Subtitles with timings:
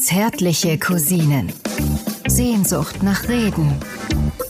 [0.00, 1.52] Zärtliche Cousinen.
[2.26, 3.72] Sehnsucht nach Reden.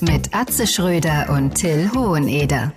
[0.00, 2.72] Mit Atze Schröder und Till Hoheneder.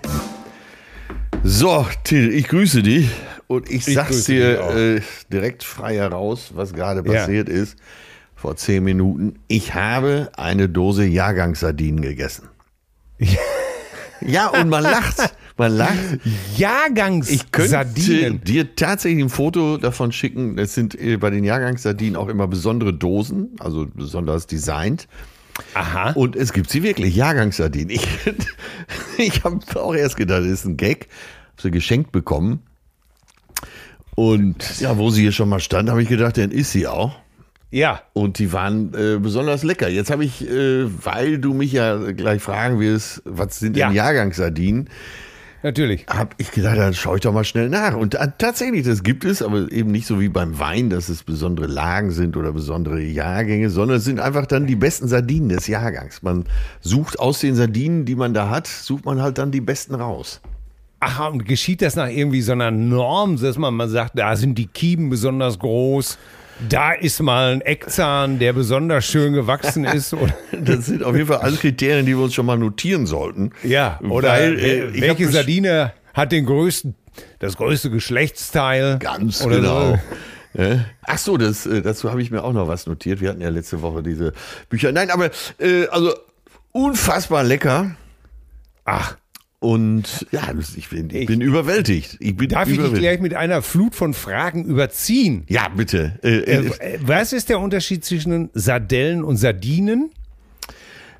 [1.44, 3.10] So, Till, ich grüße dich
[3.48, 7.20] und ich, Ich sag's dir äh, direkt frei heraus, was gerade Ja.
[7.22, 7.78] passiert ist.
[8.36, 9.40] Vor zehn Minuten.
[9.48, 12.48] Ich habe eine Dose Jahrgangssardinen gegessen.
[14.20, 15.32] Ja, und man lacht.
[15.58, 16.20] Man lacht.
[16.56, 18.44] Jahrgangs Ich könnte Sardinen.
[18.44, 20.58] dir tatsächlich ein Foto davon schicken.
[20.58, 25.08] Es sind äh, bei den Jahrgangssardinen auch immer besondere Dosen, also besonders designt.
[25.74, 26.12] Aha.
[26.12, 27.90] Und es gibt sie wirklich, Jahrgangssardinen.
[27.90, 28.08] Ich,
[29.18, 31.08] ich habe auch erst gedacht, das ist ein Gag.
[31.54, 32.62] Hab sie geschenkt bekommen.
[34.16, 37.18] Und ja, wo sie hier schon mal stand, habe ich gedacht, dann ist sie auch.
[37.70, 38.02] Ja.
[38.14, 39.90] Und die waren äh, besonders lecker.
[39.90, 43.92] Jetzt habe ich, äh, weil du mich ja gleich fragen wirst, was sind denn Ja.
[43.92, 44.90] Jahrgangssardinen,
[45.68, 46.08] Natürlich.
[46.08, 47.94] habe ich gedacht, dann schaue ich doch mal schnell nach.
[47.94, 51.24] Und äh, tatsächlich, das gibt es, aber eben nicht so wie beim Wein, dass es
[51.24, 55.68] besondere Lagen sind oder besondere Jahrgänge, sondern es sind einfach dann die besten Sardinen des
[55.68, 56.24] Jahrgangs.
[56.24, 56.46] Man
[56.80, 60.40] sucht aus den Sardinen, die man da hat, sucht man halt dann die besten raus.
[61.02, 64.58] Aha, und geschieht das nach irgendwie so einer Norm, dass man mal sagt, da sind
[64.58, 66.18] die Kiemen besonders groß,
[66.70, 70.16] da ist mal ein Eckzahn, der besonders schön gewachsen ist.
[70.60, 73.52] Das sind auf jeden Fall alles Kriterien, die wir uns schon mal notieren sollten.
[73.64, 76.96] ja, oder Weil, äh, welche Sardine hat den größten,
[77.40, 78.98] das größte Geschlechtsteil?
[79.00, 79.92] Ganz oder genau.
[79.92, 80.00] So.
[81.06, 83.22] Ach so, das, äh, dazu habe ich mir auch noch was notiert.
[83.22, 84.34] Wir hatten ja letzte Woche diese
[84.70, 84.92] Bücher.
[84.92, 86.14] Nein, aber äh, also
[86.72, 87.96] unfassbar lecker.
[88.84, 89.18] Ach,
[89.60, 90.44] Und ja,
[90.76, 92.18] ich bin, ich bin überwältigt.
[92.20, 93.02] Ich bin darf ich dich überwältigt.
[93.02, 95.46] gleich mit einer Flut von Fragen überziehen?
[95.48, 96.20] Ja, bitte.
[96.24, 100.12] Äh, äh, Äh, Was ist der Unterschied zwischen Sardellen und Sardinen?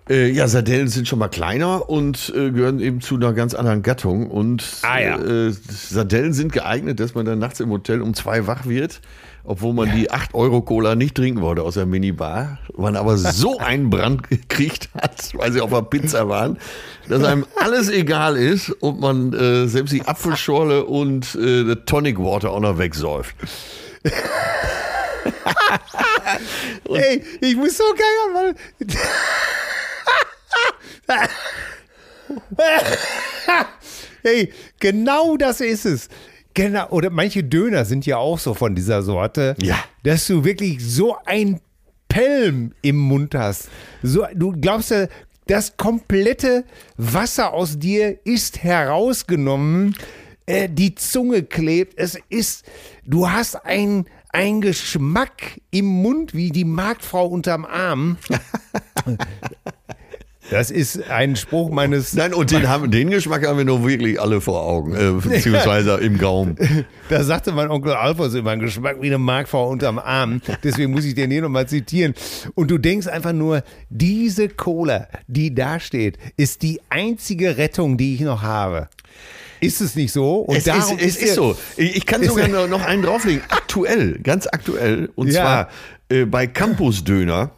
[0.10, 3.82] äh, ja, Sardellen sind schon mal kleiner und äh, gehören eben zu einer ganz anderen
[3.82, 4.30] Gattung.
[4.30, 5.18] Und Ah, ja.
[5.20, 9.02] äh, Sardellen sind geeignet, dass man dann nachts im Hotel um zwei wach wird,
[9.48, 12.60] obwohl man die 8-Euro-Cola nicht trinken wollte aus der Minibar.
[12.76, 16.60] Man aber so einen Brand gekriegt hat, weil sie auf der Pizza waren,
[17.08, 22.20] dass einem alles egal ist und man äh, selbst die Apfelschorle und äh, das Tonic
[22.20, 23.36] Water auch noch wegsäuft.
[26.90, 28.56] Ey, ich muss so geil, weil.
[34.24, 36.10] hey, genau das ist es.
[36.58, 39.78] Genau, oder manche Döner sind ja auch so von dieser Sorte, Ja.
[40.02, 41.60] dass du wirklich so ein
[42.10, 43.70] Pelm im Mund hast.
[44.02, 45.06] So, du glaubst ja,
[45.46, 46.64] das komplette
[46.98, 49.96] Wasser aus dir ist herausgenommen,
[50.48, 52.66] äh, die Zunge klebt, es ist,
[53.06, 58.18] du hast ein, ein Geschmack im Mund wie die Marktfrau unterm Arm.
[60.50, 64.20] Das ist ein Spruch meines Nein, und den, haben, den Geschmack haben wir nur wirklich
[64.22, 66.56] alle vor Augen, äh, beziehungsweise im Gaumen.
[67.10, 70.42] Da sagte mein Onkel Alfons immer, ein Geschmack wie eine Markfrau unterm Arm.
[70.64, 72.14] Deswegen muss ich den hier nochmal zitieren.
[72.56, 78.16] Und du denkst einfach nur, diese Cola, die da steht, ist die einzige Rettung, die
[78.16, 78.88] ich noch habe.
[79.60, 80.42] Ist es nicht so?
[80.42, 81.58] Und Es ist, darum es ist der- so.
[81.76, 83.42] Ich kann ist sogar noch einen drauflegen.
[83.50, 85.10] Aktuell, ganz aktuell.
[85.16, 85.42] Und Ja.
[85.42, 85.70] zwar
[86.10, 87.52] äh, bei Campus Döner.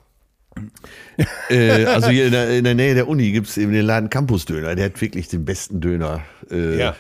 [1.49, 4.09] äh, also hier in der, in der Nähe der Uni gibt es eben den Laden
[4.09, 4.75] Campus Döner.
[4.75, 6.21] Der hat wirklich den besten Döner
[6.51, 6.95] äh, Ja.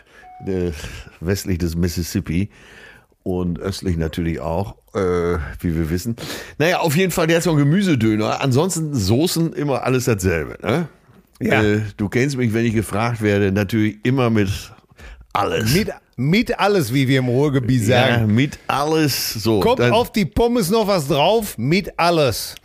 [0.45, 0.71] äh,
[1.19, 2.49] westlich des Mississippi.
[3.23, 6.15] Und östlich natürlich auch, äh, wie wir wissen.
[6.57, 8.41] Naja, auf jeden Fall, der hat so einen Gemüsedöner.
[8.41, 10.57] Ansonsten Soßen immer alles dasselbe.
[10.65, 10.87] Ne?
[11.41, 11.61] Ja.
[11.61, 14.49] Äh, du kennst mich, wenn ich gefragt werde, natürlich immer mit
[15.33, 15.73] alles.
[15.73, 18.33] Mit, mit alles, wie wir im Ruhrgebiet Ja, sagen.
[18.33, 19.59] mit alles so.
[19.59, 21.57] Kommt auf die Pommes noch was drauf?
[21.57, 22.55] Mit alles.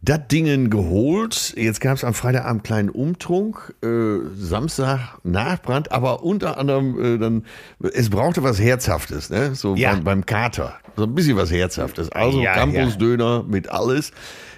[0.00, 1.54] Das Dingen geholt.
[1.56, 3.74] Jetzt gab es am Freitagabend einen kleinen Umtrunk.
[3.82, 7.44] Äh, Samstag Nachbrand, aber unter anderem äh, dann,
[7.92, 9.54] es brauchte was Herzhaftes, ne?
[9.54, 9.92] So Ja.
[9.94, 10.74] beim, beim Kater.
[10.96, 12.10] So ein bisschen was Herzhaftes.
[12.12, 14.12] Also Ja, Campusdöner mit alles.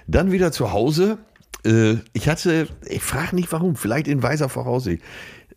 [0.07, 1.19] Dann wieder zu Hause.
[1.65, 5.03] Äh, ich hatte, ich frage nicht warum, vielleicht in weiser Voraussicht,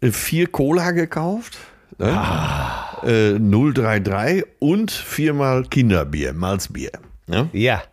[0.01, 1.57] äh, vier Cola gekauft.
[1.97, 2.07] Ne?
[2.17, 3.01] Ah.
[3.05, 6.91] Äh, 033 und viermal Kinderbier, Malzbier.
[7.27, 7.49] Ne?
[7.53, 7.83] Ja.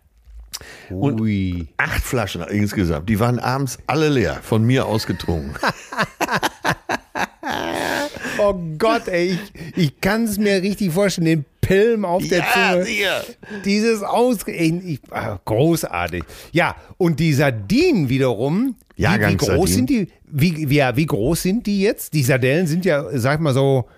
[0.90, 1.68] Und- Ui.
[1.76, 3.08] Acht Flaschen insgesamt.
[3.08, 5.54] Die waren abends alle leer, von mir ausgetrunken.
[8.38, 12.84] Oh Gott, ey, ich, ich kann es mir richtig vorstellen, den Pilm auf der Zunge.
[12.84, 13.22] sicher.
[13.64, 14.38] Dieses Aus...
[14.46, 16.24] Ich, ich, ah, großartig.
[16.52, 20.08] Ja, und die Sardinen wiederum, wie, wie groß sind die?
[20.24, 22.14] Wie, wie, ja, wie groß sind die jetzt?
[22.14, 23.88] Die Sardellen sind ja, sag mal so,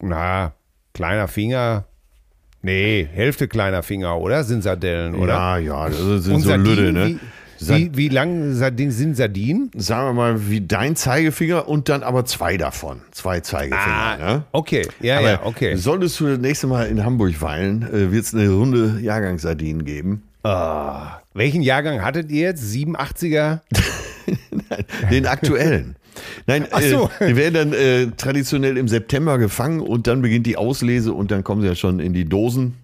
[0.00, 0.54] na,
[0.94, 1.84] kleiner Finger.
[2.64, 4.42] Nee, Hälfte kleiner Finger, oder?
[4.42, 5.34] Sind Sardellen, oder?
[5.34, 7.06] Ja, ja, das sind Und so Sardinen, Lüde, ne?
[7.08, 7.18] wie-
[7.60, 9.70] Wie, wie lang Sardin, sind Sardinen?
[9.76, 13.00] Sagen wir mal, wie dein Zeigefinger und dann aber zwei davon.
[13.12, 13.86] Zwei Zeigefinger.
[13.86, 14.42] Ah, ne?
[14.52, 14.86] okay.
[15.00, 15.76] Ja, Aber ja, okay.
[15.76, 20.22] solltest du das nächste Mal in Hamburg weilen, äh, wird es eine Runde Jahrgangssardinen geben.
[20.42, 22.64] Ah, welchen Jahrgang hattet ihr jetzt?
[22.64, 23.60] 87er?
[25.10, 25.96] Den aktuellen.
[26.46, 27.10] Nein, Ach so.
[27.20, 31.30] äh, die werden dann äh, traditionell im September gefangen und dann beginnt die Auslese und
[31.30, 32.74] dann kommen sie ja schon in die Dosen.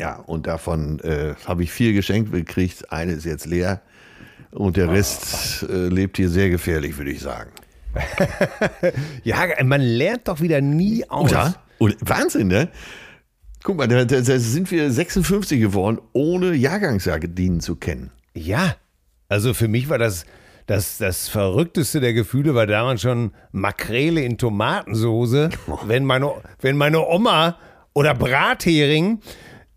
[0.00, 2.92] Ja, und davon äh, habe ich vier geschenkt gekriegt.
[2.92, 3.80] Eine ist jetzt leer
[4.52, 7.50] und der Rest äh, lebt hier sehr gefährlich, würde ich sagen.
[9.24, 11.30] Ja, man lernt doch wieder nie aus.
[11.30, 11.54] Oder?
[11.78, 12.68] Und Wahnsinn, ne?
[13.62, 18.10] Guck mal, da, da, da sind wir 56 geworden, ohne Jahrgangssardinen zu kennen.
[18.34, 18.76] Ja,
[19.28, 20.24] also für mich war das,
[20.68, 25.50] das das verrückteste der Gefühle war damals schon Makrele in Tomatensoße,
[25.86, 26.30] wenn meine,
[26.60, 27.56] wenn meine Oma
[27.94, 29.20] oder Brathering,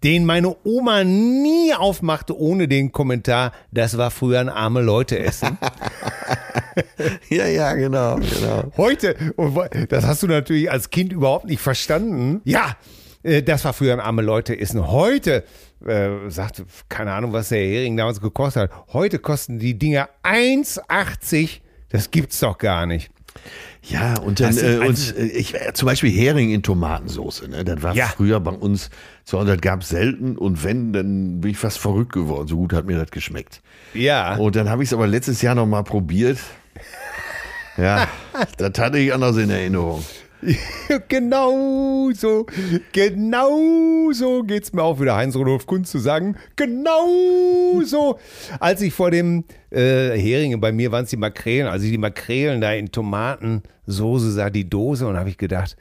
[0.04, 5.58] den meine Oma nie aufmachte ohne den Kommentar, das war früher ein arme Leute essen.
[7.30, 8.72] Ja, ja, genau, genau.
[8.78, 12.42] Heute, wo- das hast du natürlich als Kind überhaupt nicht verstanden.
[12.46, 12.78] Ja,
[13.24, 14.88] äh, das war früher ein arme Leute essen.
[14.90, 15.44] Heute,
[15.88, 18.72] äh, sagt, keine Ahnung, was der Hering damals gekostet hat.
[18.94, 21.62] Heute kosten die Dinger 1,80.
[21.90, 23.12] Das gibt's doch gar nicht.
[23.84, 27.64] Ja, und dann, äh, und also- äh, ich, äh, zum Beispiel Hering in Tomatensoße, ne?
[27.64, 28.08] Das war Ja.
[28.08, 28.90] früher bei uns,
[29.24, 32.48] so, das gab es selten und wenn, dann bin ich fast verrückt geworden.
[32.48, 33.62] So gut hat mir das geschmeckt.
[33.94, 34.36] Ja.
[34.36, 36.38] Und dann habe ich es aber letztes Jahr noch mal probiert.
[37.78, 38.08] Ja,
[38.58, 40.04] das hatte ich anders in Erinnerung.
[41.08, 42.46] genau so,
[42.92, 46.36] genau so geht's mir auch wieder, Heinz-Rudolf Kunz zu sagen.
[46.56, 48.20] Genau so.
[48.60, 51.98] Als ich vor dem äh, Heringe, bei mir waren es die Makrelen, als ich die
[51.98, 55.78] Makrelen da in Tomatensoße sah, die Dose, und habe ich gedacht,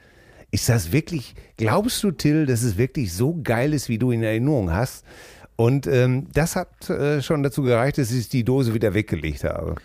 [0.51, 4.21] ist das wirklich, glaubst du, Till, dass es wirklich so geil ist, wie du in
[4.21, 5.05] Erinnerung hast?
[5.55, 9.75] Und ähm, das hat äh, schon dazu gereicht, dass ich die Dose wieder weggelegt habe.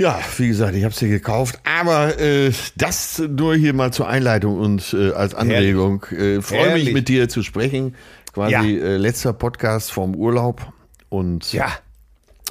[0.00, 4.08] Ja, wie gesagt, ich habe es hier gekauft, aber äh, das nur hier mal zur
[4.08, 6.04] Einleitung und äh, als Anregung.
[6.04, 7.94] Äh, Freue mich mit dir zu sprechen.
[8.32, 8.62] Quasi Ja.
[8.62, 10.72] äh, letzter Podcast vom Urlaub
[11.10, 11.70] und Ja,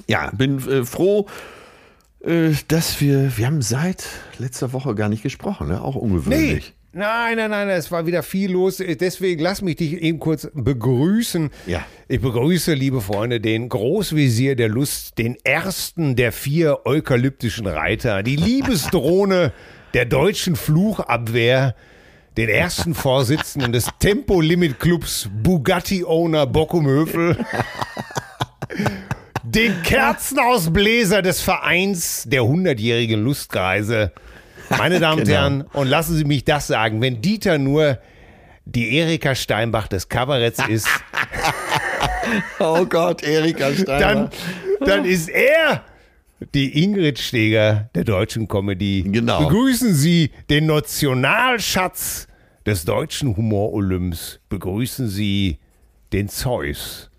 [0.07, 1.25] ja, bin äh, froh,
[2.23, 4.05] äh, dass wir, wir haben seit
[4.37, 5.81] letzter Woche gar nicht gesprochen, ne?
[5.81, 5.95] auch
[6.29, 6.61] Nee.
[6.91, 8.77] Nein, nein, nein, es war wieder viel los.
[8.77, 11.51] Deswegen lass mich dich eben kurz begrüßen.
[11.67, 11.85] Ja.
[12.07, 18.35] Ich begrüße, liebe Freunde, den Großvisier der Lust, den ersten der vier eukalyptischen Reiter, die
[18.37, 19.53] Liebesdrohne
[19.93, 21.75] der deutschen Fluchabwehr,
[22.37, 27.37] den ersten Vorsitzenden des Tempo-Limit-Clubs Bugatti-Owner Bockumhöfel.
[29.43, 34.11] Den Kerzenausbläser des Vereins der hundertjährigen Lustkreise.
[34.77, 35.39] Meine Damen und Genau.
[35.39, 37.97] Herren, und lassen Sie mich das sagen, wenn Dieter nur
[38.65, 40.87] die Erika Steinbach des Kabaretts ist,
[42.59, 43.99] Oh Gott, Erika Steiner.
[43.99, 44.29] dann,
[44.85, 45.83] dann ist er
[46.53, 49.03] die Ingrid Steger der deutschen Comedy.
[49.05, 49.39] Genau.
[49.45, 52.27] Begrüßen Sie den Nationalschatz
[52.65, 54.39] des deutschen Humor-Olymps.
[54.49, 55.57] Begrüßen Sie
[56.13, 57.09] den Zeus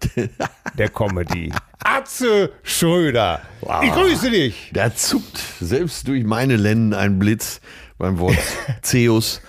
[0.77, 1.53] der Comedy.
[1.83, 3.41] Atze Schröder.
[3.83, 4.71] Ich grüße dich.
[4.75, 7.61] Da zuckt selbst durch meine Lenden ein Blitz
[7.99, 8.37] beim Wort
[8.83, 9.41] Zeus,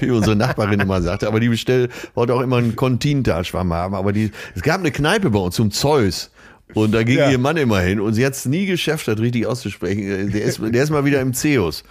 [0.00, 1.26] wie unsere Nachbarin immer sagte.
[1.26, 3.94] Aber die bestellt, wollte auch immer einen Continental-Schwamm haben.
[3.94, 6.30] Aber die, es gab eine Kneipe bei uns zum Zeus.
[6.74, 7.30] Und da ging Ja.
[7.30, 10.30] ihr Mann immer hin und sie hat es nie geschafft, das richtig auszusprechen.
[10.32, 11.84] Der ist, der ist mal wieder im Zeus.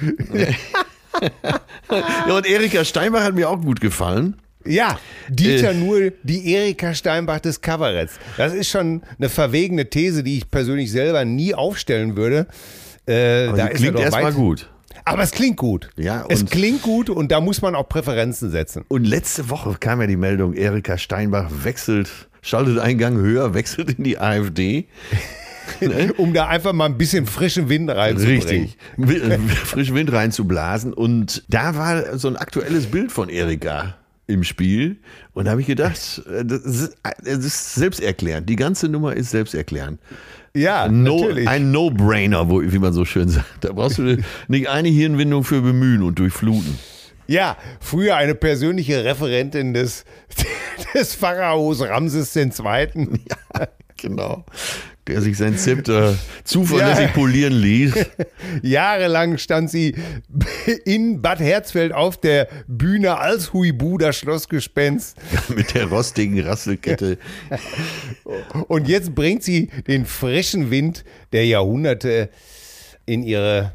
[1.90, 4.36] ja, und Erika Steinbach hat mir auch gut gefallen.
[4.64, 5.74] Ja, Dieter Äh.
[5.74, 8.14] nur die Erika Steinbach des Kabaretts.
[8.36, 12.46] Das ist schon eine verwegene These, die ich persönlich selber nie aufstellen würde.
[13.06, 14.68] Äh, da klingt er erstmal gut.
[15.04, 15.88] Aber es klingt gut.
[15.96, 18.84] Ja, es klingt gut und da muss man auch Präferenzen setzen.
[18.88, 22.10] Und letzte Woche kam ja die Meldung, Erika Steinbach wechselt,
[22.42, 24.86] schaltet Eingang höher, wechselt in die AfD.
[26.16, 28.40] Um da einfach mal ein bisschen frischen Wind reinzubringen.
[28.42, 28.78] Richtig.
[28.96, 30.94] Wi- Frisch Wind reinzublasen.
[30.94, 33.97] Und da war so ein aktuelles Bild von Erika
[34.28, 34.98] im Spiel.
[35.32, 38.48] Und da habe ich gedacht, äh, das ist, das ist selbsterklärend.
[38.48, 39.98] Die ganze Nummer ist selbsterklärend.
[40.54, 41.48] Ja, No, natürlich.
[41.48, 43.64] ein No-Brainer, wie man so schön sagt.
[43.64, 44.16] Da brauchst du
[44.48, 46.78] nicht eine Hirnwindung für bemühen und durchfluten.
[47.26, 50.04] Ja, früher eine persönliche Referentin des,
[50.94, 52.50] des Pharaos Ramses II.
[52.64, 53.68] Ja,
[53.98, 54.44] genau.
[55.08, 57.12] Der sich sein Zepter zuverlässig Ja.
[57.12, 57.94] polieren ließ.
[58.62, 59.94] Jahrelang stand sie
[60.84, 65.16] in Bad Herzfeld auf der Bühne als Huibu, das Schlossgespenst.
[65.48, 67.18] Mit der rostigen Rasselkette.
[68.68, 72.28] Und jetzt bringt sie den frischen Wind der Jahrhunderte
[73.06, 73.72] in ihre.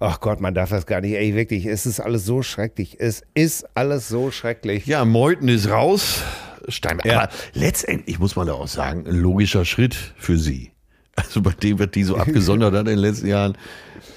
[0.00, 1.14] Ach Gott, man darf das gar nicht.
[1.14, 2.96] Ey, wirklich, es ist alles so schrecklich.
[2.98, 4.86] Es ist alles so schrecklich.
[4.86, 6.22] Ja, Meuthen ist raus.
[6.68, 7.06] Steinberg.
[7.06, 7.20] Ja.
[7.22, 10.72] Aber letztendlich muss man da auch sagen, ein logischer Schritt für sie.
[11.16, 13.56] Also bei dem wird die so abgesondert hat in den letzten Jahren.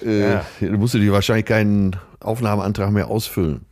[0.03, 0.45] Äh, Ja.
[0.61, 3.65] Da musst du dir wahrscheinlich keinen Aufnahmeantrag mehr ausfüllen.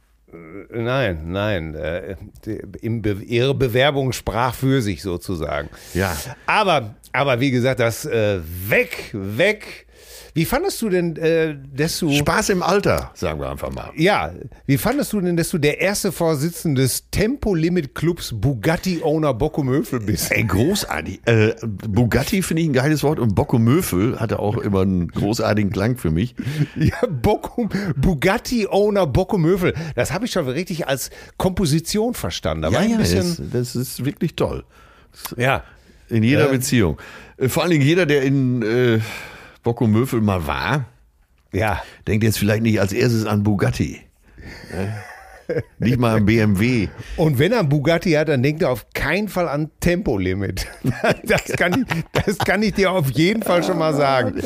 [0.72, 1.76] Nein, nein.
[1.76, 2.16] Äh,
[2.46, 2.60] die,
[3.00, 5.70] Be ihre Bewerbung sprach für sich sozusagen.
[5.94, 6.16] Ja.
[6.48, 9.83] Aber, aber wie gesagt, das äh, weg, weg.
[10.36, 12.12] Wie fandest du denn, äh, dass du.
[12.12, 13.92] Spaß im Alter, sagen wir einfach mal.
[13.96, 14.32] ja,
[14.66, 20.32] wie fandest du denn, dass du der erste Vorsitzende des Tempolimit-Clubs Bugatti-Owner Bocco Möfel bist?
[20.32, 21.22] Ey, großartig.
[21.26, 25.72] Äh, Bugatti finde ich ein geiles Wort und Bocco Möfel hatte auch immer einen großartigen
[25.72, 26.36] Klang für mich.
[26.76, 29.74] Ja, Bocco, Bugatti-Owner Bocco Möfel.
[29.96, 32.64] Das habe ich schon richtig als Komposition verstanden.
[32.64, 33.50] Da war ich ein bisschen.
[33.52, 34.64] das, das ist wirklich toll.
[35.38, 35.64] ja.
[36.10, 36.98] In jeder Äh, Beziehung.
[37.48, 39.00] Vor allen Dingen jeder, der in äh,
[39.64, 40.86] Bocco Möfel mal war,
[41.52, 41.82] Ja.
[42.08, 44.02] denkt jetzt vielleicht nicht als erstes an Bugatti.
[44.72, 44.94] Ne?
[45.78, 46.88] nicht mal an BMW.
[47.18, 50.68] Und wenn er einen Bugatti hat, dann denkt er auf keinen Fall an Tempolimit.
[51.26, 54.42] Das kann ich, das kann ich dir auf jeden Fall schon mal sagen.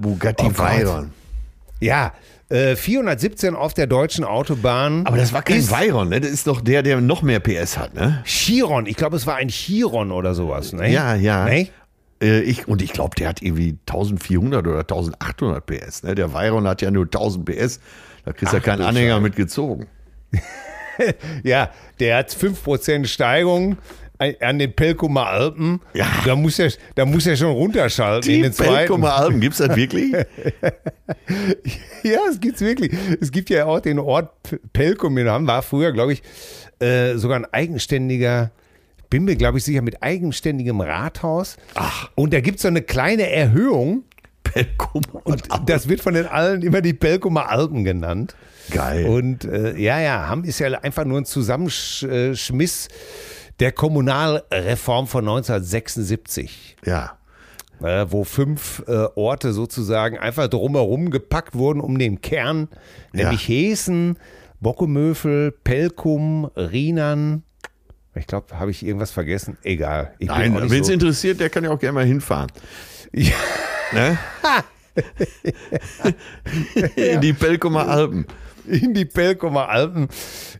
[0.00, 0.58] Bugatti Oh.
[0.58, 1.10] Veyron.
[1.80, 2.12] Ja,
[2.50, 5.06] äh, 417 auf der deutschen Autobahn.
[5.06, 6.20] Aber das war kein ist Veyron, ne?
[6.20, 8.22] Das ist doch der, der noch mehr PS hat, ne?
[8.24, 8.86] Chiron.
[8.86, 10.72] Ich glaube, es war ein Chiron oder sowas.
[10.72, 10.90] Ne?
[10.90, 11.44] Ja, ja.
[11.44, 11.68] Ne?
[12.22, 16.02] Äh, ich, und ich glaube, der hat irgendwie 1400 oder 1800 PS.
[16.02, 16.14] Ne?
[16.14, 17.80] Der Veyron hat ja nur 1000 PS.
[18.24, 19.22] Da kriegst du ja keinen Anhänger Scheiße.
[19.22, 19.86] mitgezogen.
[21.44, 21.70] Ja,
[22.00, 23.76] der hat 5% Steigung
[24.40, 25.80] an den Pelkumer Alpen.
[25.94, 26.06] Ja.
[26.24, 28.74] Da muss er, da muss er schon runterschalten in Die den zweiten.
[28.74, 30.12] Pelkumer Alpen, gibt's das wirklich?
[32.02, 32.92] Ja, es gibt's wirklich.
[33.20, 34.32] Es gibt ja auch den Ort
[34.72, 36.22] Pelkum in Hamm, war früher, glaube ich,
[36.80, 38.50] äh, sogar ein eigenständiger,
[39.10, 41.56] bin mir, glaube ich, sicher, mit eigenständigem Rathaus.
[41.74, 42.10] Ach.
[42.14, 44.04] Und da gibt's so eine kleine Erhöhung.
[44.44, 48.34] Pelkumer Und das wird von den allen immer die Pelkumer Alpen genannt.
[48.70, 49.06] Geil.
[49.06, 52.88] Und äh, ja, ja, Hamm ist ja einfach nur ein Zusammenschmiss
[53.60, 57.18] der Kommunalreform von 1976 ja.
[57.82, 62.68] äh, wo fünf äh, Orte sozusagen einfach drumherum gepackt wurden um den Kern,
[63.12, 64.18] nämlich Heesen,
[64.60, 67.42] Bockumöfel, Pelkum, Rienan.
[68.18, 69.56] Ich glaube, habe ich irgendwas vergessen?
[69.62, 70.12] Egal.
[70.18, 72.50] Ich Nein, wenn es so- interessiert, der kann ja auch gerne mal hinfahren.
[73.12, 73.32] Ja.
[73.92, 74.18] Ne?
[76.96, 78.26] In die Pelkumer Alpen.
[78.66, 80.08] in die Pelkumer Alpen.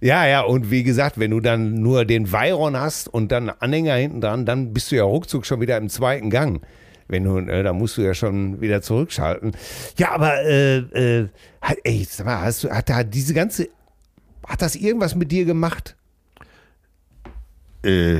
[0.00, 3.94] Ja, ja, und wie gesagt, wenn du dann nur den Veyron hast und dann Anhänger
[3.96, 6.62] hinten dran, dann bist du ja ruckzuck schon wieder im zweiten Gang.
[7.08, 9.52] Wenn du, äh, da musst du ja schon wieder zurückschalten.
[9.98, 11.28] Ja, aber, äh, äh,
[11.84, 13.68] ey, sag mal, hast du, hat da diese ganze,
[14.46, 15.96] hat das irgendwas mit dir gemacht?
[17.82, 18.16] Äh,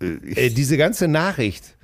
[0.00, 1.74] Äh, diese ganze Nachricht.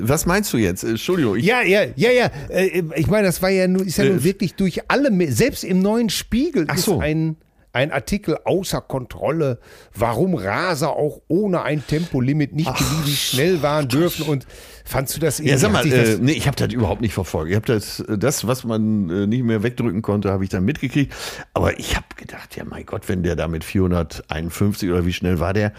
[0.00, 0.84] was meinst du jetzt?
[0.84, 1.36] Entschuldigung.
[1.38, 2.30] Ja, ja, ja, ja.
[2.48, 5.64] Äh, Ich meine, das war ja nur, ist ja nun Äh, wirklich durch alle, selbst
[5.64, 6.98] im neuen Spiegel Ach ist so.
[7.00, 7.36] ein,
[7.72, 9.58] ein Artikel außer Kontrolle,
[9.94, 14.26] warum Raser auch ohne ein Tempolimit nicht beliebig schnell fahren dürfen.
[14.26, 14.46] Und
[14.84, 17.50] fandst du das Ja, sag mal, äh, nee, ich habe das überhaupt nicht verfolgt.
[17.50, 21.12] Ich habe das, das, was man äh, nicht mehr wegdrücken konnte, habe ich dann mitgekriegt.
[21.54, 25.40] Aber ich habe gedacht, ja, mein Gott, wenn der da mit 451 oder wie schnell
[25.40, 25.72] war der?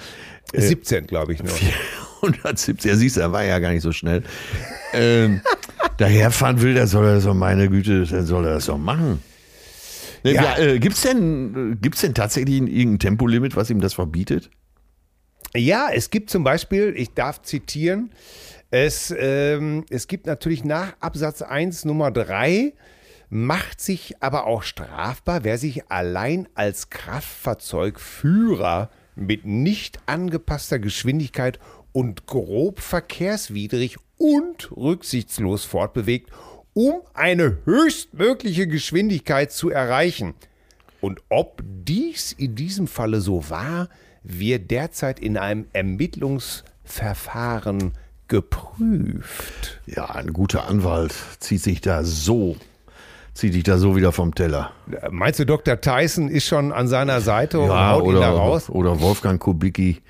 [0.53, 1.53] 17, glaube ich, nur.
[2.21, 4.23] 470, ja, siehst du, er war ja gar nicht so schnell.
[4.93, 5.41] ähm,
[5.97, 9.21] daherfahren will, der soll er so, meine Güte, dann soll er das doch machen.
[10.23, 10.57] Ne, Ja.
[10.57, 14.49] äh, gibt's denn, äh, gibt's denn tatsächlich ein- irgendein Tempolimit, was ihm das verbietet?
[15.55, 18.09] Ja, es gibt zum Beispiel, ich darf zitieren,
[18.75, 22.73] es, ähm, es gibt natürlich nach Absatz 1 Nummer 3,
[23.29, 31.57] macht sich aber auch strafbar, wer sich allein als Kraftfahrzeugführer mit nicht angepasster Geschwindigkeit
[31.93, 36.29] und grob verkehrswidrig und rücksichtslos fortbewegt,
[36.73, 40.33] um eine höchstmögliche Geschwindigkeit zu erreichen.
[40.99, 43.87] Und ob dies in diesem Falle so war,
[44.21, 47.93] wird derzeit in einem Ermittlungsverfahren
[48.27, 49.79] geprüft.
[49.85, 52.55] Ja, ein guter Anwalt zieht sich da so,
[53.33, 54.71] zieht sich da so wieder vom Teller.
[55.11, 55.79] Meinst du, Dr.
[55.81, 58.69] Tyson ist schon an seiner Seite und Ja, haut ihn da oder, raus?
[58.69, 60.01] oder Wolfgang Kubicki.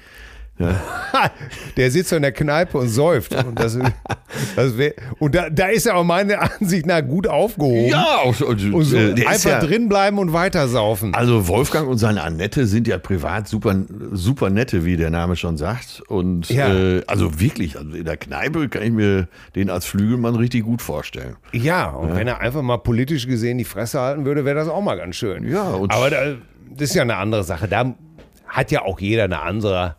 [1.77, 3.35] Der sitzt so in der Kneipe und säuft.
[3.35, 3.77] Und, das,
[4.55, 7.88] das wär, und da, da ist er auch meiner Ansicht nach gut aufgehoben.
[7.89, 11.13] Ja, auch so, Und so äh, einfach ja, drin bleiben und weiter saufen.
[11.13, 13.75] Also Wolfgang und seine Annette sind ja privat super,
[14.13, 16.01] super nette, wie der Name schon sagt.
[16.07, 16.74] Und Ja.
[16.74, 20.81] äh, also wirklich, also in der Kneipe kann ich mir den als Flügelmann richtig gut
[20.81, 21.35] vorstellen.
[21.51, 24.81] Ja, und wenn er einfach mal politisch gesehen die Fresse halten würde, wäre das auch
[24.81, 25.45] mal ganz schön.
[25.50, 26.17] Ja, und- Aber da,
[26.71, 27.67] das ist ja eine andere Sache.
[27.67, 27.93] Da
[28.47, 29.95] hat ja auch jeder eine andere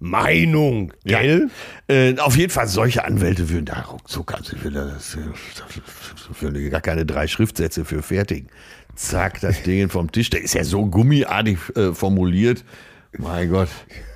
[0.00, 1.50] Meinung, gell?
[1.88, 6.70] Äh, auf jeden Fall, solche Anwälte würden da ruckzuck, also ich da das, äh, würden
[6.70, 8.48] gar keine drei Schriftsätze für fertigen.
[8.94, 10.30] zack, das Ding vom Tisch.
[10.30, 12.64] Der ist ja so gummiartig äh, formuliert.
[13.16, 13.68] Mein Gott.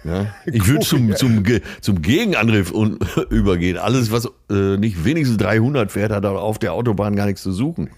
[0.05, 0.35] Ja.
[0.45, 1.43] Ich würde zum, zum,
[1.81, 2.73] zum Gegenangriff
[3.31, 3.79] übergehen.
[3.79, 7.91] Alles, was äh, nicht wenigstens 300 fährt, hat auf der Autobahn gar nichts zu suchen.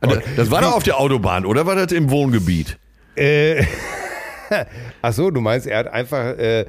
[0.00, 2.78] Also, Das war doch auf der Autobahn, oder war das im Wohngebiet?
[3.16, 3.64] Äh,
[5.02, 6.66] ach so, du meinst, er hat einfach, äh,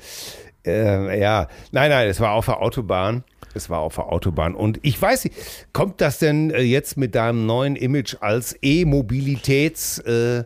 [0.66, 3.24] äh, ja, nein, nein, es war auf der Autobahn.
[3.54, 4.56] Es war auf der Autobahn.
[4.56, 5.36] Und ich weiß nicht,
[5.74, 10.46] kommt das denn äh, jetzt mit deinem neuen Image als E-Mobilitäts- äh,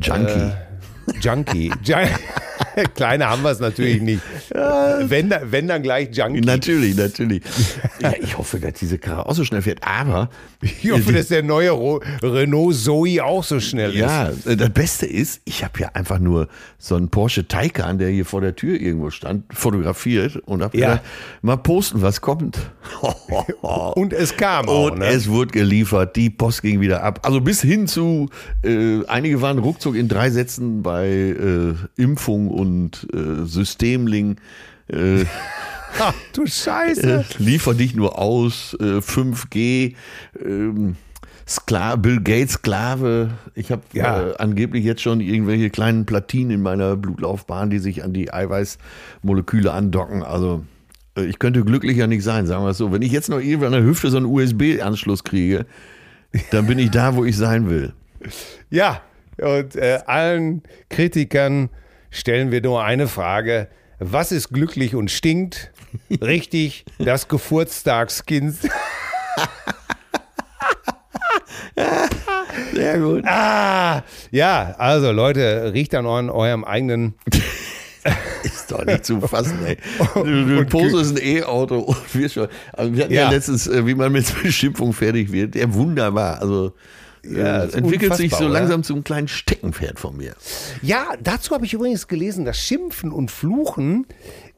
[0.00, 0.52] Junkie.
[1.20, 1.72] Junkie?
[1.84, 1.98] Jun
[2.94, 4.22] Kleiner haben wir es natürlich nicht.
[4.52, 6.40] Wenn, wenn dann gleich Junkie.
[6.40, 7.42] Natürlich, natürlich.
[8.00, 9.80] Ja, ich hoffe, dass diese Karre auch so schnell fährt.
[9.82, 10.30] Aber
[10.60, 11.72] Ich hoffe, dass der neue
[12.22, 13.98] Renault Zoe auch so schnell ist.
[13.98, 18.10] ja, äh, das Beste ist, ich habe ja einfach nur so einen Porsche Taycan, der
[18.10, 20.86] hier vor der Tür irgendwo stand, fotografiert und habe Ja.
[20.96, 21.04] gedacht,
[21.42, 22.58] mal posten, was kommt.
[23.94, 25.06] Und es kam auch, Und ne?
[25.06, 27.20] es wurde geliefert, die Post ging wieder ab.
[27.22, 28.28] Also bis hin zu,
[28.64, 34.36] äh, einige waren ruckzuck in drei Sätzen bei äh, Impfung und äh, Systemling.
[34.88, 35.24] Äh,
[35.98, 37.24] Ach, du Scheiße.
[37.38, 39.94] äh, liefer dich nur aus, äh, 5G,
[40.44, 40.96] ähm,
[41.48, 43.30] Skla Bill Gates Sklave.
[43.54, 44.28] Ich habe Ja.
[44.28, 49.72] äh, angeblich jetzt schon irgendwelche kleinen Platinen in meiner Blutlaufbahn, die sich an die Eiweißmoleküle
[49.72, 50.22] andocken.
[50.22, 50.64] Also
[51.16, 52.92] äh, ich könnte glücklicher nicht sein, sagen wir es so.
[52.92, 55.66] Wenn ich jetzt noch irgendwann an der Hüfte so einen USB-Anschluss kriege,
[56.52, 57.94] dann bin ich da, wo ich sein will.
[58.70, 59.00] Ja,
[59.42, 61.70] und äh, allen Kritikern
[62.10, 63.68] stellen wir nur eine Frage.
[63.98, 65.72] Was ist glücklich und stinkt?
[66.22, 68.56] Richtig, das Geburtstagskind.
[72.74, 73.24] Sehr gut.
[73.26, 77.14] Ah, ja, also Leute, riecht an euren, eurem eigenen.
[78.42, 79.76] Ist doch nicht zu fassen, ey.
[80.14, 82.48] Du, du postest ein E-Auto und wir schon.
[82.72, 83.30] Also wir hatten ja, Ja.
[83.30, 85.54] letztens, äh, wie man mit Beschimpfung fertig wird.
[85.54, 86.40] Ja, wunderbar.
[86.40, 86.72] Also
[87.24, 88.60] Ja, äh, ist entwickelt sich so unfassbar, oder?
[88.60, 90.34] langsam zum kleinen Steckenpferd von mir.
[90.82, 94.06] Ja, dazu habe ich übrigens gelesen, dass Schimpfen und Fluchen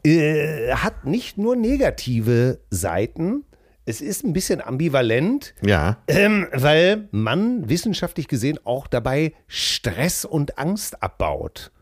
[0.05, 3.45] äh, hat nicht nur negative Seiten.
[3.85, 5.55] Es ist ein bisschen ambivalent.
[5.61, 5.99] Ja.
[6.07, 11.73] Ähm, weil man wissenschaftlich gesehen auch dabei Stress und Angst abbaut.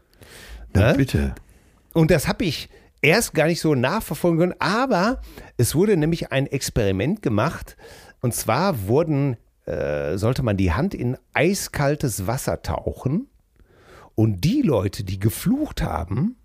[0.72, 0.96] Na, Ne?
[0.96, 1.34] bitte.
[1.92, 2.68] Und das habe ich
[3.02, 5.20] erst gar nicht so nachverfolgen können, aber
[5.56, 7.76] es wurde nämlich ein Experiment gemacht.
[8.20, 13.28] Und zwar wurden, äh, sollte man die Hand in eiskaltes Wasser tauchen.
[14.14, 16.36] Und die Leute, die geflucht haben,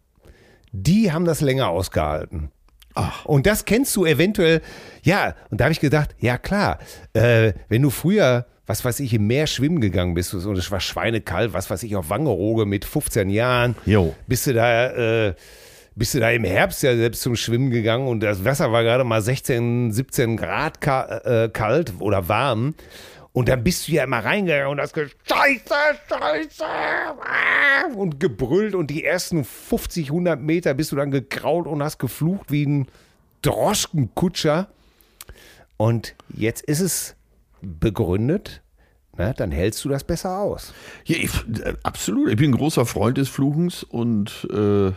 [0.71, 2.51] die haben das länger ausgehalten.
[2.93, 3.25] Ach.
[3.25, 4.61] Und das kennst du eventuell,
[5.03, 6.79] ja, und da habe ich gedacht, ja klar,
[7.13, 10.79] äh, wenn du früher, was weiß ich, im Meer schwimmen gegangen bist und es war
[10.79, 14.15] schweinekalt, was weiß ich, auf Wangerooge mit 15 Jahren, Jo.
[14.27, 14.87] bist du da,
[15.27, 15.35] äh,
[15.95, 19.03] bist du da im Herbst ja selbst zum Schwimmen gegangen und das Wasser war gerade
[19.03, 22.75] mal 16, 17 Grad äh, kalt oder warm.
[23.31, 25.73] Und dann bist du ja immer reingegangen und hast gesagt, Scheiße,
[26.07, 31.83] Scheiße, ah, und gebrüllt und die ersten 50, 100 Meter bist du dann gekrault und
[31.83, 32.87] hast geflucht wie ein
[33.41, 34.69] Droschkenkutscher.
[35.75, 37.15] Und jetzt ist es
[37.61, 38.61] begründet,
[39.17, 40.73] na, dann hältst du das besser aus.
[41.05, 41.31] Ja, ich,
[41.61, 42.29] äh, absolut.
[42.29, 44.91] Ich bin ein großer Freund des Fluchens und äh,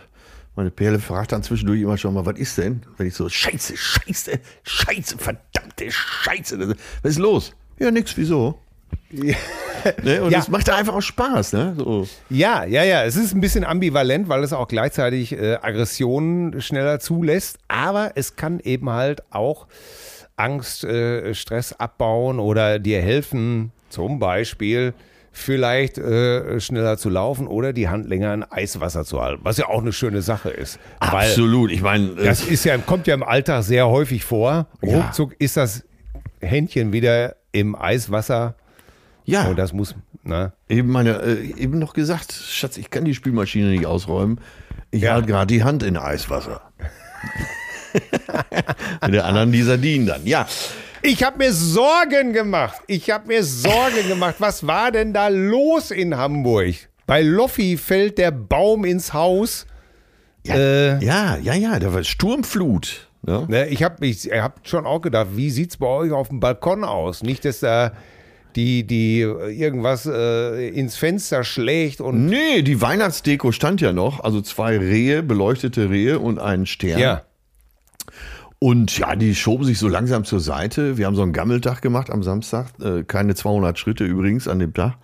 [0.59, 2.83] meine Perle fragt dann zwischendurch immer schon mal, was ist denn?
[2.97, 6.75] Wenn ich so, Scheiße, Scheiße, Scheiße, verdammte Scheiße.
[7.03, 7.55] Was ist los?
[7.79, 8.59] Ja, nix, wieso?
[10.03, 10.21] Ne?
[10.23, 10.39] Und Ja.
[10.39, 11.75] das macht einfach auch Spaß, ne?
[11.79, 12.09] So.
[12.31, 13.05] Ja, ja, ja.
[13.05, 17.59] Es ist ein bisschen ambivalent, weil es auch gleichzeitig äh, Aggressionen schneller zulässt.
[17.69, 19.69] Aber es kann eben halt auch
[20.37, 24.95] Angst, äh, Stress abbauen oder dir helfen, zum Beispiel
[25.39, 29.67] vielleicht äh, schneller zu laufen oder die Hand länger in Eiswasser zu halten, was ja
[29.69, 30.79] auch eine schöne Sache ist.
[31.01, 31.71] Absolut.
[31.71, 34.67] Ich meine, äh, das ist ja, kommt ja im Alltag sehr häufig vor.
[34.83, 35.01] Ja.
[35.03, 35.85] Ruckzuck ist das
[36.41, 38.55] Händchen wieder im Eiswasser
[39.25, 39.45] ja.
[39.49, 40.53] und das muss, ne?
[40.69, 44.41] Eben meine, äh, eben noch gesagt, Schatz, ich kann die Spülmaschine nicht ausräumen.
[44.91, 45.15] Ich Ja.
[45.15, 46.63] halte gerade die Hand in Eiswasser.
[49.03, 50.27] Mit der anderen die Sardinen dann.
[50.27, 50.47] Ja.
[51.03, 52.81] Ich habe mir Sorgen gemacht.
[52.87, 54.37] Ich habe mir Sorgen gemacht.
[54.39, 56.75] Was war denn da los in Hamburg?
[57.07, 59.67] Bei Loffi fällt der Baum ins Haus.
[60.45, 61.05] Ja, Äh.
[61.05, 63.09] ja, ja, ja, da war Sturmflut.
[63.49, 66.85] Ne, ich habe ich hab schon auch gedacht, wie sieht's bei euch auf dem Balkon
[66.85, 67.23] aus?
[67.23, 67.93] Nicht, dass da
[68.57, 74.21] die, die irgendwas äh, ins Fenster schlägt und Nee, die Weihnachtsdeko stand ja noch.
[74.21, 76.99] Also zwei Rehe, beleuchtete Rehe und einen Stern.
[76.99, 77.23] ja.
[78.61, 80.99] Und ja, die schoben sich so langsam zur Seite.
[80.99, 82.67] Wir haben so einen Gammeltag gemacht am Samstag.
[82.81, 84.97] Äh, keine 200 Schritte übrigens an dem Tag.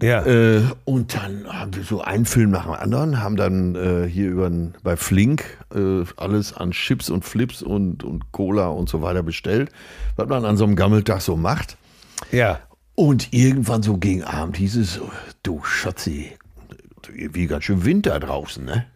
[0.00, 0.24] Ja.
[0.26, 4.28] Äh, und dann haben wir so einen Film nach dem anderen, haben dann äh, hier
[4.28, 4.50] über
[4.82, 9.70] bei Flink äh, alles an Chips und Flips und, und Cola und so weiter bestellt,
[10.16, 11.76] was man an so einem Gammeltag so macht.
[12.30, 12.60] ja.
[12.96, 15.00] Und irgendwann so gegen Abend hieß es,
[15.42, 16.30] du Schatzi,
[17.12, 18.86] wie ganz schön Winter draußen, ne?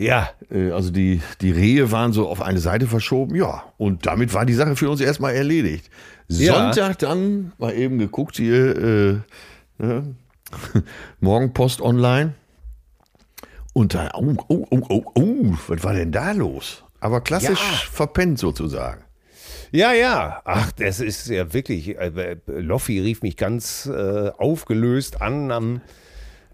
[0.00, 0.30] Ja.
[0.50, 3.64] Äh, Also die, die Rehe waren so auf eine Seite verschoben, ja.
[3.76, 5.90] Und damit war die Sache für uns erstmal erledigt.
[6.28, 6.54] Ja.
[6.72, 8.76] Sonntag dann, mal eben geguckt hier,
[9.78, 10.14] äh, ne?
[11.20, 12.34] Morgenpost online.
[13.72, 16.82] Und dann, oh, oh, oh, oh, oh, was war denn da los?
[17.00, 17.78] Aber klassisch Ja.
[17.92, 19.02] verpennt sozusagen.
[19.70, 20.40] Ja, ja.
[20.44, 21.96] Ach, das ist ja wirklich.
[21.96, 25.80] Äh, Loffi rief mich ganz äh, aufgelöst an am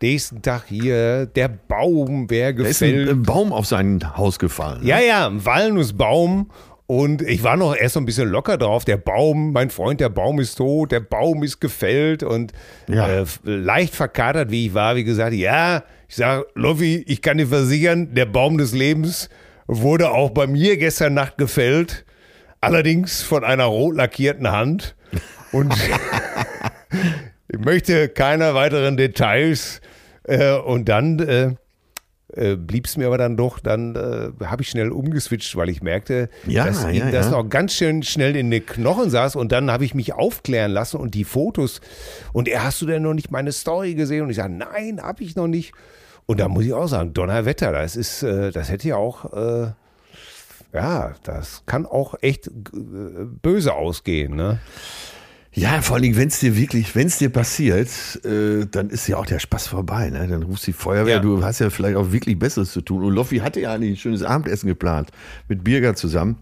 [0.03, 1.27] nächsten Tag hier.
[1.27, 3.09] Der Baum wäre Da ist ein, gefällt.
[3.11, 4.83] ein Baum auf sein Haus gefallen.
[4.83, 4.89] ne?
[4.89, 6.51] Ja, ja, ein Walnussbaum.
[6.89, 8.85] Und ich war noch erst so ein bisschen locker drauf.
[8.85, 12.53] Der Baum, mein Freund, der Baum ist tot, der Baum ist gefällt und
[12.89, 13.09] Ja.
[13.09, 17.49] äh, leicht verkatert, wie ich war, wie gesagt, ja, ich sage, Loffi, ich kann dir
[17.49, 19.29] versichern, der Baum des Lebens
[19.67, 22.05] wurde auch bei mir gestern Nacht gefällt.
[22.61, 24.95] Allerdings von einer rot lackierten Hand.
[25.51, 25.75] Und
[27.49, 29.81] ich möchte keine weiteren Details.
[30.25, 31.55] Äh, und dann äh,
[32.33, 35.83] äh, blieb es mir aber dann doch, dann äh, habe ich schnell umgeswitcht, weil ich
[35.83, 37.33] merkte, Ja, dass ja, ihm das ja.
[37.33, 40.97] noch ganz schön schnell in den Knochen saß und dann habe ich mich aufklären lassen
[40.97, 41.81] und die Fotos
[42.33, 45.23] und er hast du denn noch nicht meine Story gesehen und ich sage, nein, habe
[45.23, 45.73] ich noch nicht
[46.27, 49.71] und da muss ich auch sagen, Donnerwetter, das ist, äh, das hätte ja auch, äh,
[50.75, 54.59] ja, das kann auch echt böse ausgehen, ne?
[55.59, 57.89] Ja, vor allem, wenn es dir wirklich, wenn es dir passiert,
[58.27, 60.11] äh, dann ist ja auch der Spaß vorbei.
[60.11, 60.29] Ne?
[60.29, 61.21] Dann rufst du die Feuerwehr, Ja.
[61.23, 63.03] du hast ja vielleicht auch wirklich Besseres zu tun.
[63.03, 65.09] Und Loffi hatte ja eigentlich ein schönes Abendessen geplant
[65.49, 66.37] mit Birger zusammen.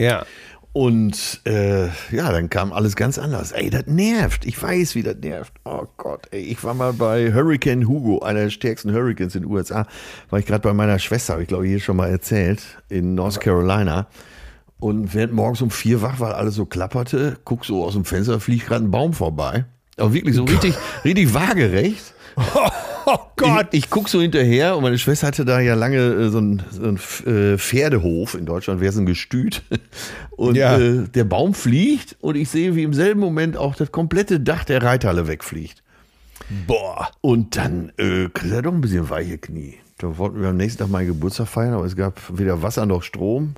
[0.00, 0.24] Ja.
[0.72, 3.52] Und äh, ja, dann kam alles ganz anders.
[3.52, 4.46] Ey, das nervt.
[4.46, 5.52] Ich weiß, wie das nervt.
[5.64, 9.50] Oh Gott, ey, ich war mal bei Hurricane Hugo, einer der stärksten Hurricanes in den
[9.50, 9.86] USA.
[10.30, 13.14] War ich gerade bei meiner Schwester, habe ich glaube ich hier schon mal erzählt, in
[13.14, 14.06] North Carolina.
[14.80, 18.38] Und während morgens um vier wach war, alles so klapperte, guck so aus dem Fenster,
[18.40, 19.64] fliegt gerade ein Baum vorbei.
[19.96, 22.14] Aber wirklich so richtig, richtig waagerecht.
[23.10, 23.68] Oh Gott.
[23.70, 26.62] Ich, ich guck so hinterher und meine Schwester hatte da ja lange äh, so einen
[26.70, 26.96] so einen,
[27.54, 28.34] äh, Pferdehof.
[28.34, 29.62] In Deutschland wäre es ein Gestüt.
[30.36, 30.76] Und Ja.
[30.78, 34.64] äh, der Baum fliegt und ich sehe, wie im selben Moment auch das komplette Dach
[34.64, 35.82] der Reithalle wegfliegt.
[36.66, 37.08] Boah.
[37.22, 39.76] Und dann äh, kriegt er doch ein bisschen weiche Knie.
[39.96, 43.02] Da wollten wir am nächsten Tag meinen Geburtstag feiern, aber es gab weder Wasser noch
[43.02, 43.54] Strom.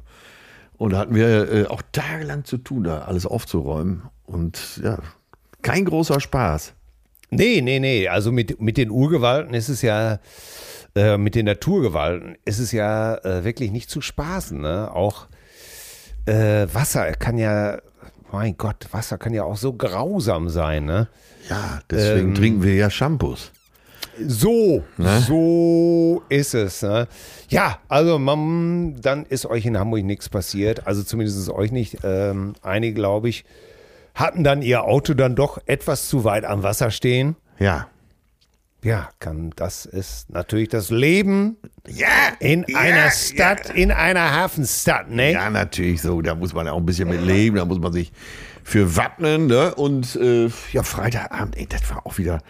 [0.81, 4.05] Und da hatten wir äh, auch tagelang zu tun, da alles aufzuräumen.
[4.25, 4.99] Und ja,
[5.61, 6.73] kein großer Spaß.
[7.29, 8.09] Nee, nee, nee.
[8.09, 10.21] Also mit, mit den Urgewalten ist es ja,
[10.97, 14.59] äh, mit den Naturgewalten ist es ja äh, wirklich nicht zu spaßen.
[14.59, 14.91] Ne?
[14.91, 15.27] Auch
[16.25, 17.83] äh, Wasser kann ja,
[18.33, 20.87] mein Gott, Wasser kann ja auch so grausam sein.
[20.87, 21.09] Ne?
[21.51, 23.53] Ja, deswegen Ähm, trinken wir ja Shampoos.
[24.27, 25.21] So, Ne?
[25.27, 26.83] so ist es.
[26.83, 27.09] Ne?
[27.49, 30.87] Ja, also man, dann ist euch in Hamburg nichts passiert.
[30.87, 31.99] Also zumindest euch nicht.
[32.05, 33.45] Ähm, einige, glaube ich,
[34.15, 37.37] hatten dann ihr Auto dann doch etwas zu weit am Wasser stehen.
[37.59, 37.89] Ja.
[38.83, 45.11] Ja, kann, das ist natürlich das Leben Ja, in ja, einer Stadt, in einer Hafenstadt,
[45.11, 45.33] ne?
[45.33, 46.23] Ja, natürlich so.
[46.23, 48.11] Da muss man auch ein bisschen mit leben, da muss man sich
[48.65, 49.49] für wappnen.
[49.49, 49.75] Ne?
[49.75, 52.41] Und äh, ja, Freitagabend, ey, das war auch wieder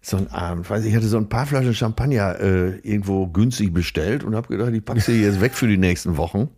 [0.00, 0.70] so ein Abend.
[0.70, 4.46] Weiß ich, ich hatte so ein paar Flaschen Champagner äh, irgendwo günstig bestellt und habe
[4.48, 6.48] gedacht, die packst du jetzt weg für die nächsten Wochen.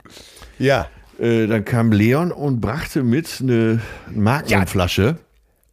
[0.59, 0.89] Ja.
[1.19, 5.17] Äh, dann kam Leon und brachte mit eine Magnumflasche.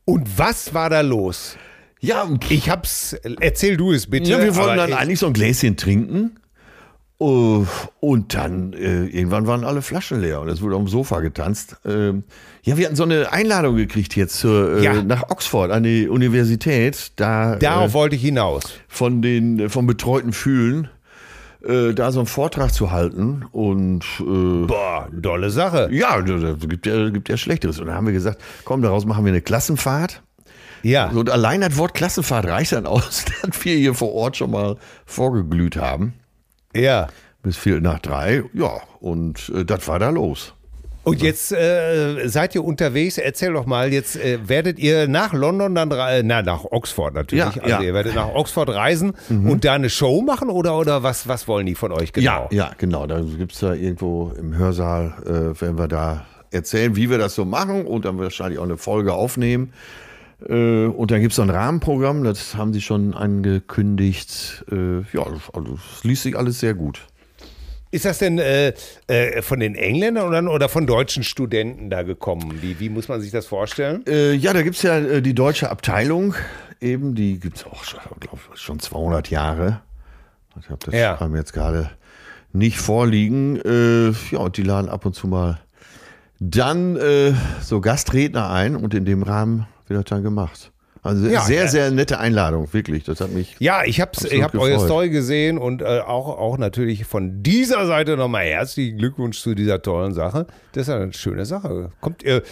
[0.05, 1.57] Und was war da los?
[1.99, 4.29] Ja, Ich hab's, erzähl du es bitte.
[4.31, 6.35] Ja, wir wollten dann ich- eigentlich so ein Gläschen trinken.
[7.21, 7.65] Uh,
[7.99, 11.75] Und dann äh, irgendwann waren alle Flaschen leer und es wurde auf dem Sofa getanzt.
[11.85, 12.23] Ähm,
[12.63, 15.03] ja, wir hatten so eine Einladung gekriegt jetzt äh, Ja.
[15.03, 18.63] nach Oxford an die Universität, da Darauf äh, wollte ich hinaus.
[18.87, 20.87] von den äh, vom betreuten Fühlen
[21.67, 25.89] äh, da so einen Vortrag zu halten und äh, Boah, dolle Sache.
[25.91, 27.81] ja, da- da gibt ja gibt ja Schlechteres.
[27.81, 30.21] Und da haben wir gesagt, komm, daraus machen wir eine Klassenfahrt.
[30.83, 31.09] Ja.
[31.13, 34.51] So, und allein das Wort Klassenfahrt reicht dann aus, dass wir hier vor Ort schon
[34.51, 36.13] mal vorgeglüht haben.
[36.75, 37.07] Ja.
[37.41, 40.53] Bis viel nach drei, ja, und äh, das war da los.
[41.05, 45.73] Und jetzt äh, seid ihr unterwegs, erzähl doch mal, jetzt äh, werdet ihr nach London
[45.73, 47.81] dann, rei- na, nach Oxford natürlich, Ja, also ja.
[47.81, 51.65] ihr werdet nach Oxford reisen und da eine Show machen oder, oder was, was wollen
[51.65, 52.49] die von euch genau?
[52.51, 53.07] Ja, ja, genau.
[53.07, 57.33] Da gibt es da irgendwo im Hörsaal, äh, werden wir da erzählen, wie wir das
[57.33, 59.71] so machen und dann wahrscheinlich auch eine Folge aufnehmen.
[60.47, 64.63] Äh, und dann gibt es so ein Rahmenprogramm, das haben sie schon angekündigt.
[64.71, 67.01] Äh, ja, also es liest sich alles sehr gut.
[67.91, 68.73] Ist das denn äh,
[69.07, 72.59] äh, von den Engländern oder, von deutschen Studenten da gekommen?
[72.61, 74.05] Wie, wie muss man sich das vorstellen?
[74.07, 76.35] Äh, ja, da gibt es ja äh, die deutsche Abteilung,
[76.81, 79.81] eben, die gibt es auch schon, glaub, schon 200 Jahre.
[80.61, 81.19] Ich habe das Ja.
[81.19, 81.89] haben jetzt gerade
[82.51, 83.55] nicht vorliegen.
[84.31, 85.59] Ja, und die laden ab und zu mal
[86.39, 86.97] dann
[87.61, 90.71] so Gastredner ein und in dem Rahmen wird das dann gemacht.
[91.01, 91.67] Also Ja, sehr, ja.
[91.69, 93.05] sehr nette Einladung, wirklich.
[93.05, 93.55] Das hat mich.
[93.59, 94.85] Ja, ich Absolut ich hab eure gefreut.
[94.85, 99.81] Story gesehen und äh, auch, auch natürlich von dieser Seite nochmal herzlichen Glückwunsch zu dieser
[99.81, 100.45] tollen Sache.
[100.73, 101.91] Das ist eine schöne Sache.
[102.01, 102.43] Kommt ihr,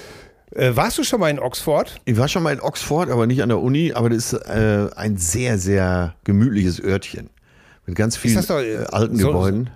[0.51, 1.99] äh, warst du schon mal in Oxford?
[2.05, 4.87] Ich war schon mal in Oxford, aber nicht an der Uni, aber das ist äh,
[4.95, 7.29] ein sehr, sehr gemütliches Örtchen.
[7.85, 9.69] Mit ganz vielen doch, äh, äh, alten so- Gebäuden.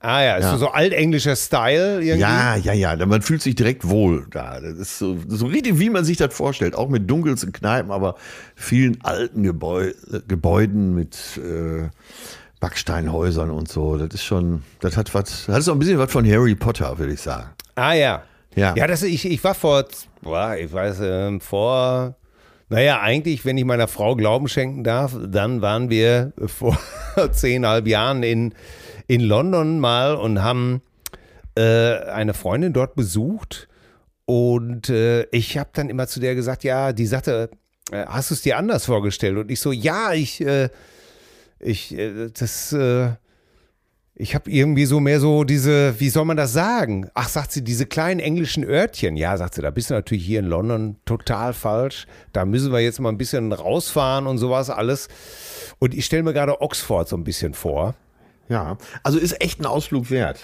[0.00, 0.56] Ah ja, ist Ja.
[0.58, 2.20] so, altenglischer Style irgendwie?
[2.20, 3.06] Ja, ja, ja.
[3.06, 4.60] Man fühlt sich direkt wohl da.
[4.60, 6.76] Das ist so, so richtig, wie man sich das vorstellt.
[6.76, 8.14] Auch mit dunkelsten Kneipen, aber
[8.54, 9.92] vielen alten Gebäu
[10.28, 11.88] Gebäuden mit äh,
[12.60, 13.96] Backsteinhäusern und so.
[13.96, 16.98] Das ist schon, das hat was, das hat so ein bisschen was von Harry Potter,
[16.98, 17.50] würde ich sagen.
[17.74, 18.22] Ah ja.
[18.54, 18.74] Ja.
[18.76, 19.84] Ja, das, ich, ich war vor,
[20.22, 22.14] boah, ich weiß, ähm, vor,
[22.68, 26.76] naja, eigentlich, wenn ich meiner Frau Glauben schenken darf, dann waren wir vor
[27.32, 28.54] zehnhalb Jahren in,
[29.08, 30.82] in London mal und haben
[31.56, 33.68] äh, eine Freundin dort besucht.
[34.26, 37.50] Und äh, ich habe dann immer zu der gesagt, ja, die sagte,
[37.90, 39.38] äh, hast du es dir anders vorgestellt?
[39.38, 40.68] Und ich so, ja, ich, äh,
[41.58, 43.12] ich, äh, das, äh,
[44.14, 47.08] ich habe irgendwie so mehr so diese, wie soll man das sagen?
[47.14, 49.16] Ach, sagt sie, diese kleinen englischen Örtchen.
[49.16, 52.06] Ja, sagt sie, da bist du natürlich hier in London total falsch.
[52.32, 55.08] Da müssen wir jetzt mal ein bisschen rausfahren und sowas alles.
[55.78, 57.94] Und ich stelle mir gerade Oxford so ein bisschen vor.
[58.48, 58.76] Ja.
[59.02, 60.40] Also ist echt ein Ausflug wert.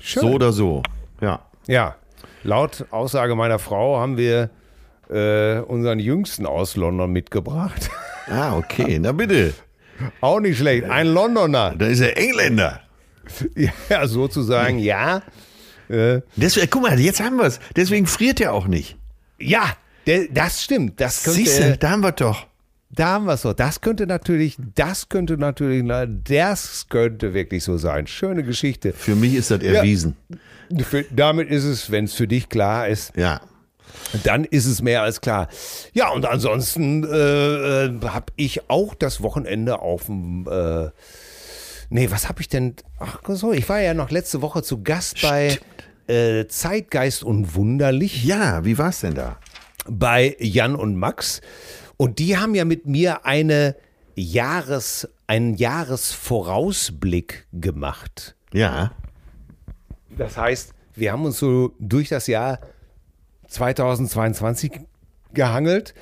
[0.00, 0.22] Schön.
[0.22, 0.82] So oder so.
[1.20, 1.40] Ja.
[1.66, 1.96] Ja,
[2.42, 4.50] laut Aussage meiner Frau haben wir
[5.10, 7.90] äh, unseren Jüngsten aus London mitgebracht.
[8.32, 8.96] Ah, okay.
[9.00, 9.54] Na bitte.
[10.20, 10.84] Auch nicht schlecht.
[10.88, 11.74] Ein Londoner.
[11.76, 12.80] Da ist er Engländer.
[13.88, 15.22] Ja, sozusagen, ja.
[15.88, 17.58] Äh, Deswegen, guck mal, jetzt haben wir es.
[17.74, 18.96] Deswegen friert er auch nicht.
[19.40, 19.64] ja,
[20.06, 21.00] der, das stimmt.
[21.00, 22.46] Das könnte, Siehst du, da haben wir doch.
[22.92, 23.52] Da haben wir es so.
[23.52, 25.84] Das könnte natürlich, das könnte natürlich,
[26.24, 28.06] das könnte wirklich so sein.
[28.08, 28.92] Schöne Geschichte.
[28.92, 30.16] Für mich ist das erwiesen.
[30.82, 33.40] Für, damit ist es, wenn es für dich klar ist, Ja.
[34.24, 35.48] dann ist es mehr als klar.
[35.92, 40.48] Ja, und ansonsten äh, äh, habe ich auch das Wochenende auf dem.
[40.50, 40.90] Äh,
[41.90, 42.74] nee, was habe ich denn?
[42.98, 45.58] Ach so, ich war ja noch letzte Woche zu Gast bei
[46.08, 48.24] äh, Zeitgeist und Wunderlich.
[48.24, 49.38] Ja, wie war's denn da?
[49.88, 51.40] bei Jan und Max.
[52.00, 53.76] Und die haben ja mit mir eine
[54.14, 58.36] Jahres, einen Jahresvorausblick gemacht.
[58.54, 58.92] Ja.
[60.16, 62.60] Das heißt, wir haben uns so durch das Jahr
[63.48, 64.80] 2022
[65.34, 65.92] gehangelt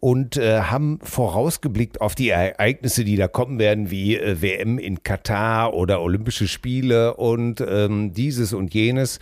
[0.00, 5.02] und äh, haben vorausgeblickt auf die Ereignisse, die da kommen werden, wie äh, WM in
[5.02, 9.18] Katar oder Olympische Spiele und ähm, dieses und jenes.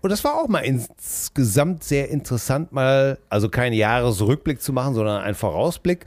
[0.00, 5.22] Und das war auch mal insgesamt sehr interessant, mal, also keinen Jahresrückblick zu machen, sondern
[5.22, 6.04] einen Vorausblick.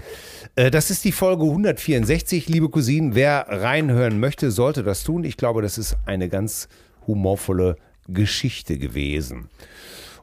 [0.55, 3.15] Äh, das ist die Folge 164, liebe Cousinen.
[3.15, 5.25] Wer reinhören möchte, sollte das tun.
[5.25, 6.69] Ich glaube, das ist eine ganz
[7.07, 7.75] humorvolle
[8.07, 9.49] Geschichte gewesen.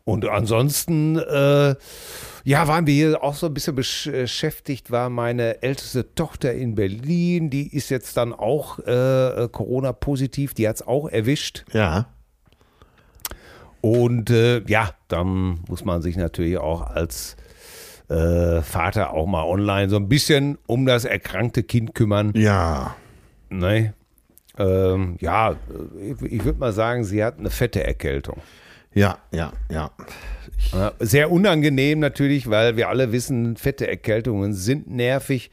[0.05, 1.75] Und ansonsten, äh,
[2.45, 7.51] ja, waren wir hier auch so ein bisschen beschäftigt, war meine älteste Tochter in Berlin,
[7.51, 11.65] die ist jetzt dann auch äh, Corona-positiv, die hat es auch erwischt.
[11.73, 12.07] Ja.
[13.81, 17.37] Und äh, ja, dann muss man sich natürlich auch als
[18.09, 22.33] äh, Vater auch mal online so ein bisschen um das erkrankte Kind kümmern.
[22.35, 22.97] Ja.
[23.49, 23.95] Ne?
[24.59, 25.57] Ähm, ja,
[25.99, 28.43] ich, ich würde mal sagen, sie hat eine fette Erkältung.
[28.95, 29.91] Ja, ja, ja.
[30.99, 35.51] Sehr unangenehm natürlich, weil wir alle wissen, fette Erkältungen sind nervig.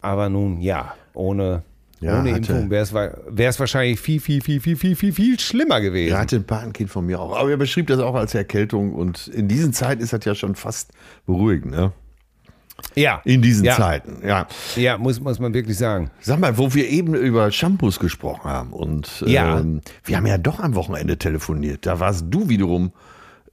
[0.00, 1.62] Aber nun, ja, ohne,
[2.00, 5.80] Ja, ohne hatte- Impfung wäre es wahrscheinlich viel, viel, viel, viel, viel, viel, viel schlimmer
[5.80, 6.12] gewesen.
[6.14, 7.36] Er hatte ein Patenkind von mir auch.
[7.36, 10.54] Aber er beschrieb das auch als Erkältung und in diesen Zeiten ist das ja schon
[10.54, 10.90] fast
[11.26, 11.92] beruhigend, ne?
[12.94, 14.46] Ja, In diesen ja, Zeiten, ja.
[14.76, 16.10] Ja, muss, muss man wirklich sagen.
[16.20, 19.58] Sag mal, wo wir eben über Shampoos gesprochen haben und Ja.
[19.60, 21.86] ähm, wir haben ja doch am Wochenende telefoniert.
[21.86, 22.92] Da warst du wiederum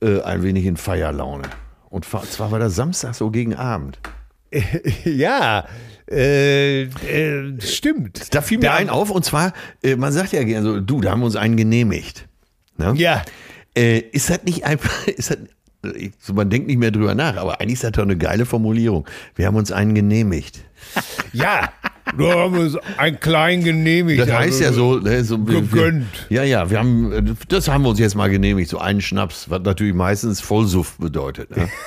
[0.02, 1.44] äh, ein wenig in Feierlaune.
[1.89, 4.00] Und zwar war das Samstag so gegen Abend.
[5.06, 5.65] ja,
[6.12, 8.34] äh, äh, stimmt.
[8.34, 11.02] Da fiel mir Da- ein auf und zwar, äh, man sagt ja gerne so, du,
[11.02, 12.28] da haben wir uns einen genehmigt.
[12.78, 12.94] Ne?
[12.98, 13.24] Ja,
[13.78, 15.38] Äh, ist das nicht einfach, ist das,
[15.96, 18.46] ich- so, man denkt nicht mehr drüber nach, aber eigentlich ist das doch eine geile
[18.46, 19.08] Formulierung.
[19.36, 20.62] Wir haben uns einen genehmigt.
[21.34, 21.72] ja.
[22.18, 24.20] Da haben wir uns ein klein genehmigt.
[24.20, 26.08] Das heißt ja so, ne, so gegönnt.
[26.30, 29.00] Wir, ja, ja, wir haben, äh, das haben wir uns jetzt mal genehmigt, so einen
[29.00, 31.56] Schnaps, was natürlich meistens Vollsuff bedeutet.
[31.56, 31.70] Ne?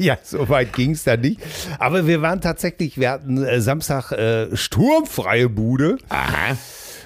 [0.00, 1.40] Ja, so weit ging es dann nicht.
[1.80, 5.98] Aber wir waren tatsächlich, wir hatten äh, Samstag äh, sturmfreie Bude.
[6.08, 6.56] Aha.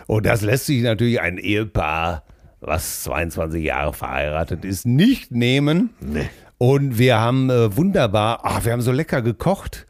[0.07, 2.22] Und das lässt sich natürlich ein Ehepaar,
[2.62, 5.90] was 22 Jahre verheiratet ist, nicht nehmen.
[6.01, 6.31] Nee.
[6.59, 9.87] Und wir haben äh, wunderbar, ach, wir haben so lecker gekocht,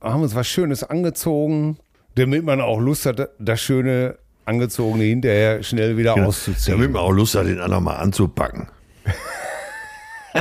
[0.00, 1.78] haben uns was Schönes angezogen,
[2.14, 4.16] damit man auch Lust hat, das schöne
[4.46, 6.78] Angezogene hinterher schnell wieder auszuziehen.
[6.78, 8.68] Damit man auch Lust hat, den anderen mal anzupacken.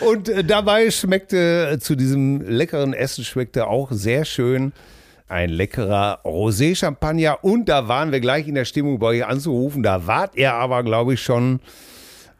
[0.00, 4.72] Und äh, dabei schmeckte äh, zu diesem leckeren Essen schmeckte auch sehr schön
[5.28, 7.42] ein leckerer Rosé-Champagner.
[7.42, 9.82] Und da waren wir gleich in der Stimmung, bei euch anzurufen.
[9.82, 11.60] Da wart er aber, glaube ich, schon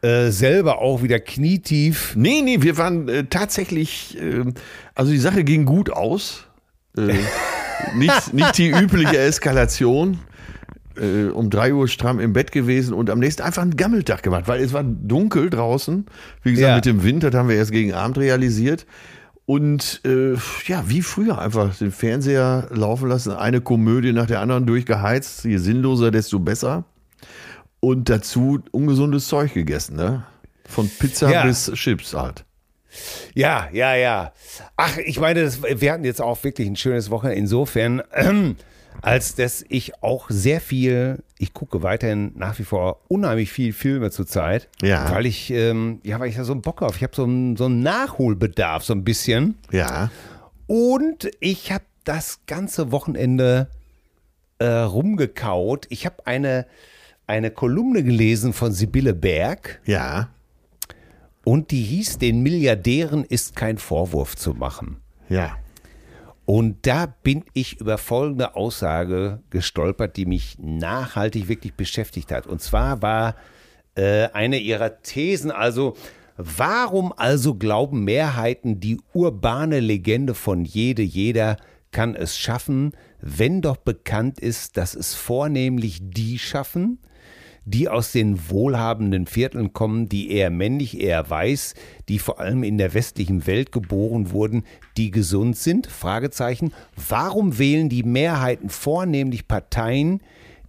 [0.01, 2.15] äh, selber auch wieder knietief.
[2.15, 4.45] Nee, nee, wir waren äh, tatsächlich, äh,
[4.95, 6.45] also die Sache ging gut aus.
[6.97, 7.13] Äh,
[7.95, 10.19] nicht, nicht die übliche Eskalation.
[10.99, 14.47] Äh, um drei Uhr stramm im Bett gewesen und am nächsten einfach einen Gammeltag gemacht,
[14.47, 16.07] weil es war dunkel draußen.
[16.41, 16.75] Wie gesagt, Ja.
[16.75, 18.87] mit dem Wind, das haben wir erst gegen Abend realisiert.
[19.47, 20.33] Und äh,
[20.65, 25.45] ja, wie früher einfach den Fernseher laufen lassen, eine Komödie nach der anderen durchgeheizt.
[25.45, 26.83] Je sinnloser, desto besser.
[27.79, 30.25] Und dazu ungesundes Zeug gegessen, ne?
[30.67, 31.45] Von Pizza Ja.
[31.45, 32.43] bis Chips halt.
[33.35, 34.33] Ja, ja, ja.
[34.75, 37.39] Ach, ich meine, das, wir hatten jetzt auch wirklich ein schönes Wochenende.
[37.39, 38.57] Insofern, ähm,
[39.01, 44.11] als dass ich auch sehr viel, ich gucke weiterhin nach wie vor unheimlich viel Filme
[44.11, 44.69] zurzeit.
[44.81, 45.11] Ja.
[45.11, 46.95] Weil ich, ähm, ja, weil ich da so einen Bock auf.
[46.97, 49.55] Ich habe so einen, so einen Nachholbedarf, so ein bisschen.
[49.71, 50.09] Ja.
[50.67, 53.69] Und ich habe das ganze Wochenende
[54.59, 55.85] äh, rumgekaut.
[55.89, 56.65] Ich habe eine,
[57.27, 59.81] eine Kolumne gelesen von Sibylle Berg.
[59.85, 60.29] Ja.
[61.43, 64.97] Und die hieß, den Milliardären ist kein Vorwurf zu machen.
[65.29, 65.57] Ja.
[66.49, 72.47] Und da bin ich über folgende Aussage gestolpert, die mich nachhaltig wirklich beschäftigt hat.
[72.47, 73.35] Und zwar war
[73.95, 75.97] äh, eine ihrer Thesen, also
[76.37, 81.57] warum also glauben Mehrheiten, die urbane Legende von jede, jeder
[81.91, 86.99] kann es schaffen, wenn doch bekannt ist, dass es vornehmlich die schaffen,
[87.67, 91.73] die aus den wohlhabenden Vierteln kommen, die eher männlich, eher weiß,
[92.07, 94.63] die vor allem in der westlichen Welt geboren wurden,
[94.95, 95.85] die gesund sind?
[95.87, 96.73] Fragezeichen.
[97.09, 100.21] Warum wählen die Mehrheiten vornehmlich Parteien,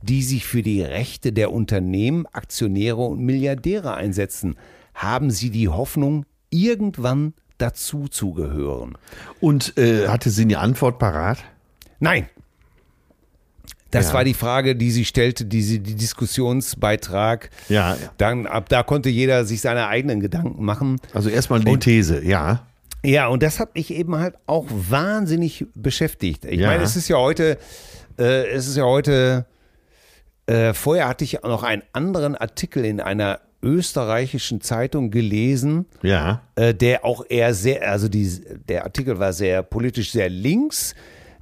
[0.03, 4.57] die sich für die Rechte der Unternehmen, Aktionäre und Milliardäre einsetzen?
[4.93, 8.99] Haben sie die Hoffnung, irgendwann dazu zu gehören?
[9.39, 11.39] Und äh, hatte sie eine Antwort parat?
[12.01, 12.29] Nein.
[13.91, 14.15] Das Ja.
[14.15, 17.51] war die Frage, die sie stellte, die sie, die Diskussionsbeitrag.
[17.69, 17.97] Ja, ja.
[18.19, 21.01] Dann, ab da konnte jeder sich seine eigenen Gedanken machen.
[21.15, 22.67] Also erstmal die These, ja.
[23.05, 26.45] Ja, und das hat mich eben halt auch wahnsinnig beschäftigt.
[26.45, 26.69] Ich Ja.
[26.69, 27.57] meine, es ist ja heute,
[28.19, 29.47] äh, es ist ja heute,
[30.47, 36.43] äh, vorher hatte ich noch einen anderen Artikel in einer österreichischen Zeitung gelesen, Ja.
[36.57, 40.95] äh, der auch eher sehr, also die, der Artikel war sehr politisch sehr links.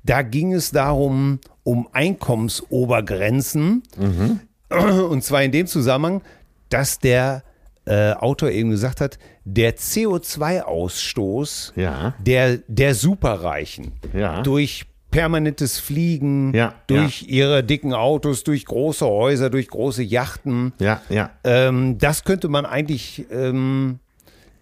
[0.07, 3.83] Da ging es darum, um Einkommensobergrenzen.
[5.11, 6.23] Und zwar in dem Zusammenhang,
[6.69, 7.43] dass der
[7.87, 12.15] äh, Autor eben gesagt hat, der CO2-Ausstoß Ja.
[12.19, 14.43] der, der Superreichen Ja.
[14.43, 21.01] durch permanentes Fliegen, Ja, durch ihre dicken Autos, durch große Häuser, durch große Yachten, Ja,
[21.09, 21.31] ja.
[21.45, 23.99] ähm, das könnte man eigentlich, ähm,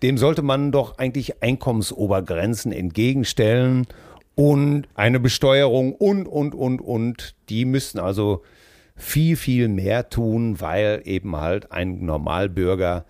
[0.03, 3.87] dem sollte man doch eigentlich Einkommensobergrenzen entgegenstellen
[4.35, 7.35] und eine Besteuerung und, und, und, und.
[7.49, 8.43] Die müssten also
[8.97, 13.05] viel, viel mehr tun, weil eben halt ein Normalbürger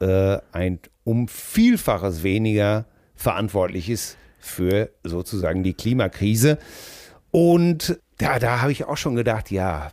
[0.00, 6.58] äh, ein um Vielfaches weniger verantwortlich ist für sozusagen die Klimakrise.
[7.30, 9.92] Und da, da habe ich auch schon gedacht, ja,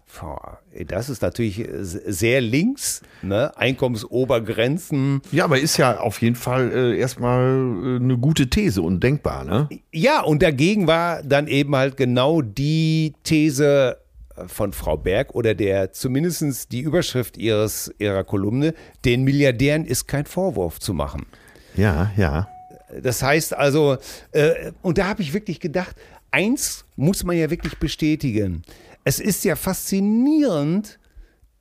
[0.87, 3.55] das ist natürlich äh, sehr links, ne?
[3.55, 5.21] Einkommensobergrenzen.
[5.31, 9.45] Ja, aber ist ja auf jeden Fall äh, erstmal äh, eine gute These und denkbar,
[9.45, 9.69] ne?
[9.91, 13.99] Ja, und dagegen war dann eben halt genau die These
[14.47, 18.73] von Frau Berg oder der zumindest die Überschrift ihres, ihrer Kolumne,
[19.05, 21.27] den Milliardären ist kein Vorwurf zu machen.
[21.75, 22.49] Ja, ja.
[23.01, 23.97] Das heißt also,
[24.31, 25.95] äh, und da habe ich wirklich gedacht,
[26.35, 28.63] eins muss man ja wirklich bestätigen.
[29.05, 30.99] Es ist ja faszinierend,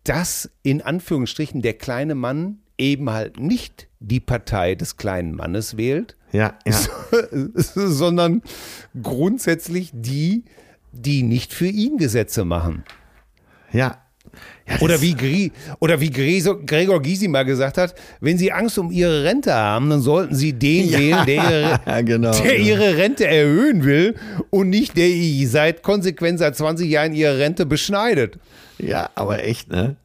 [0.02, 6.16] dass in Anführungsstrichen der kleine Mann eben halt nicht die Partei des kleinen Mannes wählt,
[6.32, 6.78] Ja, ja.
[7.54, 8.42] sondern
[9.00, 10.44] grundsätzlich die,
[10.90, 12.84] die nicht für ihn Gesetze machen.
[13.72, 14.03] Ja.
[14.68, 18.78] Ja Oder wie, Gri oder wie Gregor, Gregor Gysi mal gesagt hat, wenn Sie Angst
[18.78, 22.32] um Ihre Rente haben, dann sollten Sie den wählen, der ihre, Ja, genau.
[22.32, 24.14] der ihre Rente erhöhen will
[24.50, 25.08] und nicht der
[25.46, 28.38] seit konsequent seit 20 Jahren ihre Rente beschneidet.
[28.78, 29.96] Ja, aber echt, ne?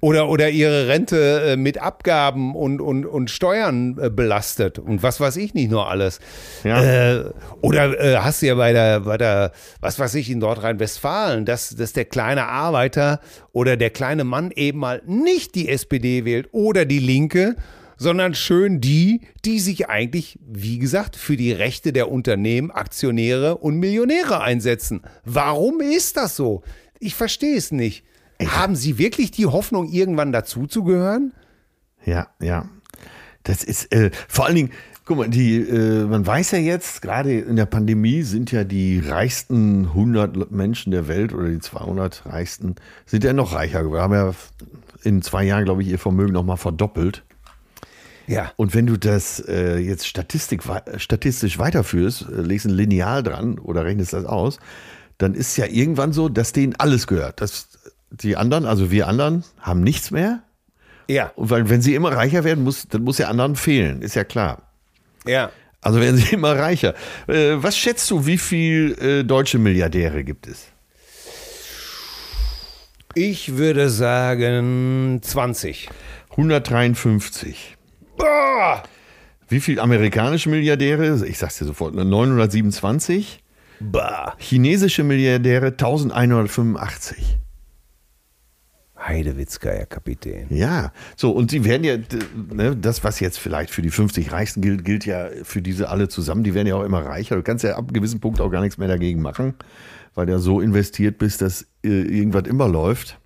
[0.00, 5.20] Oder, oder ihre Rente äh, mit Abgaben und, und, und Steuern äh, belastet und was
[5.20, 6.20] weiß ich nicht nur alles.
[6.64, 6.82] Ja.
[6.82, 7.24] Äh,
[7.62, 11.74] oder äh, hast du ja bei der, bei der, was weiß ich, in Nordrhein-Westfalen, dass,
[11.74, 13.20] dass der kleine Arbeiter
[13.52, 17.56] oder der kleine Mann eben mal nicht die SPD wählt oder die Linke,
[17.96, 23.78] sondern schön die, die sich eigentlich, wie gesagt, für die Rechte der Unternehmen, Aktionäre und
[23.78, 25.02] Millionäre einsetzen.
[25.24, 26.62] Warum ist das so?
[26.98, 28.04] Ich verstehe es nicht.
[28.44, 31.32] Haben Sie wirklich die Hoffnung, irgendwann dazuzugehören?
[32.04, 32.68] Ja, ja.
[33.44, 34.70] Das ist äh, vor allen Dingen,
[35.04, 38.98] guck mal, die, äh, man weiß ja jetzt, gerade in der Pandemie sind ja die
[38.98, 42.74] reichsten 100 Menschen der Welt oder die 200 reichsten,
[43.06, 44.02] sind ja noch reicher geworden.
[44.02, 44.34] Haben ja
[45.02, 47.22] in zwei Jahren, glaube ich, ihr Vermögen nochmal verdoppelt.
[48.26, 48.52] Ja.
[48.56, 50.62] Und wenn du das äh, jetzt Statistik,
[50.96, 54.58] statistisch weiterführst, äh, legst ein Lineal dran oder rechnest das aus,
[55.18, 57.40] dann ist ja irgendwann so, dass denen alles gehört.
[57.40, 57.75] Dass
[58.10, 60.42] die anderen, also wir anderen, haben nichts mehr.
[61.08, 61.32] Ja.
[61.36, 64.24] Und weil, wenn sie immer reicher werden, muss, dann muss ja anderen fehlen, ist ja
[64.24, 64.62] klar.
[65.26, 65.50] Ja.
[65.80, 66.94] Also werden sie immer reicher.
[67.28, 70.66] Äh, was schätzt du, wie viel äh, deutsche Milliardäre gibt es?
[73.14, 75.88] Ich würde sagen 20.
[76.30, 77.76] 153.
[78.18, 78.82] Boah!
[79.48, 81.24] Wie viel amerikanische Milliardäre?
[81.26, 83.42] Ich sag's dir sofort, 927.
[83.80, 84.34] Bah.
[84.38, 87.38] Chinesische Milliardäre 1185.
[88.98, 90.46] Heidewitzka, Herr Kapitän.
[90.50, 91.96] Ja, so und sie werden ja,
[92.52, 96.08] ne, das was jetzt vielleicht für die 50 Reichsten gilt, gilt ja für diese alle
[96.08, 96.44] zusammen.
[96.44, 97.36] Die werden ja auch immer reicher.
[97.36, 99.54] Du kannst ja ab einem gewissen Punkt auch gar nichts mehr dagegen machen,
[100.14, 103.18] weil du ja so investiert bist, dass äh, irgendwas immer läuft.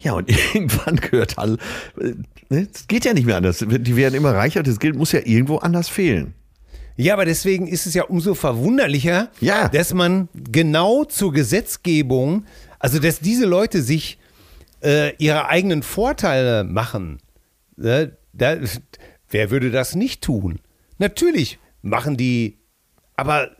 [0.00, 1.54] Ja, und irgendwann gehört all,
[1.98, 2.12] äh,
[2.50, 3.58] ne, es geht ja nicht mehr anders.
[3.66, 4.62] Die werden immer reicher.
[4.62, 6.34] Das Geld muss ja irgendwo anders fehlen.
[6.96, 9.68] Ja, aber deswegen ist es ja umso verwunderlicher, Ja.
[9.68, 12.44] dass man genau zur Gesetzgebung,
[12.78, 14.18] also dass diese Leute sich
[14.84, 17.18] äh, ihre eigenen Vorteile machen.
[17.76, 18.16] Ne?
[18.32, 18.56] Da,
[19.28, 20.60] wer würde das nicht tun?
[20.98, 22.58] Natürlich machen die,
[23.16, 23.50] aber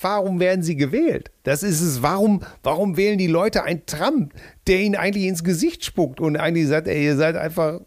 [0.00, 1.30] warum werden sie gewählt?
[1.42, 2.02] Das ist es.
[2.02, 4.34] Warum, warum wählen die Leute einen Trump,
[4.66, 7.80] der ihnen eigentlich ins Gesicht spuckt und eigentlich sagt, ey, ihr seid einfach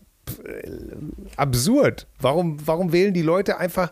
[0.44, 0.70] äh,
[1.38, 2.08] absurd.
[2.20, 3.92] Warum, warum wählen die Leute einfach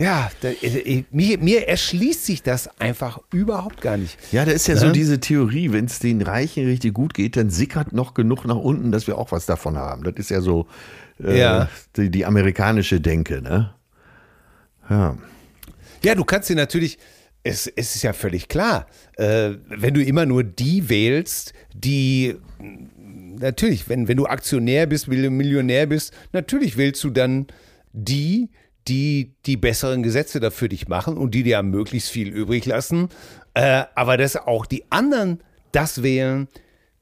[0.00, 4.16] ja, da, äh, mir, mir erschließt sich das einfach überhaupt gar nicht.
[4.32, 4.92] Ja, da ist ja so Ne?
[4.92, 8.90] diese Theorie, wenn es den Reichen richtig gut geht, dann sickert noch genug nach unten,
[8.92, 10.02] dass wir auch was davon haben.
[10.02, 10.66] Das ist ja so
[11.22, 11.68] äh, Ja.
[11.96, 13.74] Die, die amerikanische Denke, ne?
[14.88, 15.16] Ja.
[16.02, 16.98] Ja, du kannst dir natürlich,
[17.42, 18.86] es, es ist ja völlig klar,
[19.16, 22.36] äh, wenn du immer nur die wählst, die
[23.38, 27.46] natürlich, wenn, wenn du Aktionär bist, Mil- Millionär bist, natürlich wählst du dann
[27.92, 28.48] die,
[28.88, 33.08] die die besseren Gesetze dafür dich machen und die dir möglichst viel übrig lassen.
[33.54, 35.40] Äh, aber dass auch die anderen
[35.72, 36.48] das wählen,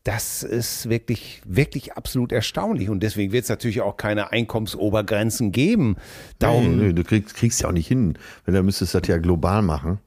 [0.05, 2.89] das ist wirklich, wirklich absolut erstaunlich.
[2.89, 5.97] Und deswegen wird es natürlich auch keine Einkommensobergrenzen geben.
[6.39, 8.15] Darum, Nee, nee, du kriegst, kriegst ja auch nicht hin.
[8.45, 9.99] Wenn du müsstest das ja global machen.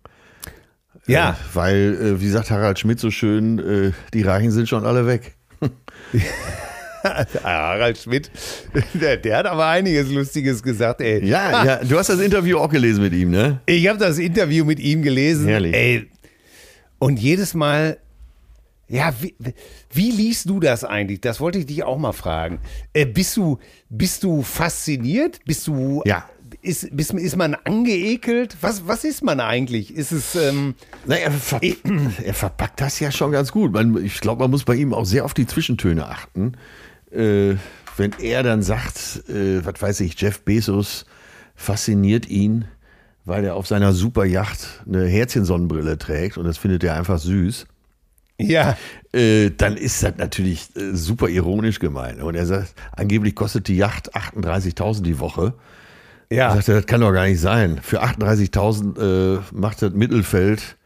[1.06, 1.32] ja.
[1.32, 5.06] Äh, weil, äh, wie sagt Harald Schmidt so schön, äh, die Reichen sind schon alle
[5.06, 5.36] weg.
[7.44, 8.32] Harald Schmidt,
[8.94, 11.26] der, der hat aber einiges Lustiges gesagt, ey.
[11.26, 13.62] Ja, ja, du hast das Interview auch gelesen mit ihm, ne?
[13.66, 15.48] Ich habe das Interview mit ihm gelesen.
[15.48, 15.74] Herrlich.
[15.74, 16.10] Ey.
[17.00, 17.98] Und jedes Mal,
[18.88, 19.34] ja, wie,
[19.92, 21.22] wie liest du das eigentlich?
[21.22, 22.60] Das wollte ich dich auch mal fragen.
[22.94, 23.58] Äh, bist, du,
[23.90, 25.40] bist du fasziniert?
[25.46, 26.04] Bist du.
[26.06, 26.30] Ja.
[26.62, 28.58] Ist, bist, ist man angeekelt?
[28.60, 29.96] Was, was ist man eigentlich?
[29.96, 30.36] Ist es.
[30.36, 30.76] Ähm,
[31.06, 33.72] Na, er, ver er verpackt das ja schon ganz gut.
[33.72, 36.58] Man, ich glaube, man muss bei ihm auch sehr auf die Zwischentöne achten.
[37.12, 37.56] Äh,
[37.98, 41.06] wenn er dann sagt, äh, was weiß ich, Jeff Bezos
[41.56, 42.66] fasziniert ihn,
[43.26, 47.68] weil er auf seiner Superjacht eine Herzchensonnenbrille trägt und das findet er einfach süß.
[48.40, 48.78] ja.
[49.14, 52.22] Äh, dann ist das natürlich äh, super ironisch gemeint.
[52.22, 55.54] Und er sagt, angeblich kostet die Yacht 38.000 die Woche.
[56.32, 56.56] Ja.
[56.56, 57.80] Sagt er, das kann doch gar nicht sein.
[57.84, 60.78] Für 38.000 äh, macht das Mittelfeld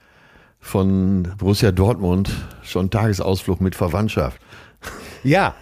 [0.59, 2.32] von Borussia Dortmund
[2.63, 4.41] schon Tagesausflug mit Verwandtschaft.
[5.26, 5.55] Ja,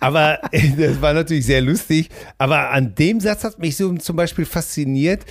[0.00, 2.10] aber das war natürlich sehr lustig.
[2.38, 5.22] Aber an dem Satz hat mich so zum Beispiel fasziniert,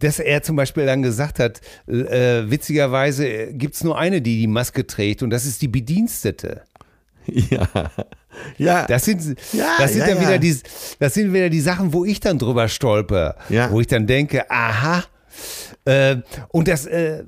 [0.00, 4.46] dass er zum Beispiel dann gesagt hat, äh, witzigerweise gibt es nur eine, die die
[4.46, 6.62] Maske trägt und das ist die Bedienstete.
[7.26, 7.68] Ja.
[8.56, 8.86] Ja.
[8.86, 9.20] Das sind,
[9.52, 10.22] Ja, das sind ja, dann ja.
[10.22, 10.56] wieder die,
[11.00, 13.70] das sind wieder die Sachen, wo ich dann drüber stolper, Ja.
[13.72, 15.02] wo ich dann denke, aha.
[15.88, 17.24] Äh, und das, äh,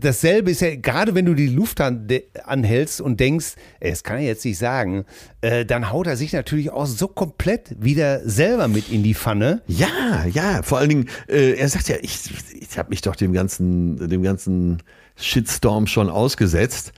[0.00, 2.08] dasselbe ist ja, gerade wenn du die Luft an,
[2.44, 5.04] anhältst und denkst, ey, das kann er jetzt nicht sagen,
[5.42, 9.60] äh, dann haut er sich natürlich auch so komplett wieder selber mit in die Pfanne.
[9.66, 13.34] Ja, ja, vor allen Dingen, äh, er sagt ja, ich, ich habe mich doch dem
[13.34, 14.82] ganzen, dem ganzen
[15.16, 16.94] Shitstorm schon ausgesetzt.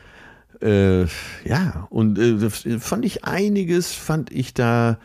[0.63, 1.07] Äh,
[1.45, 5.01] ja, und äh, fand ich einiges, fand ich da,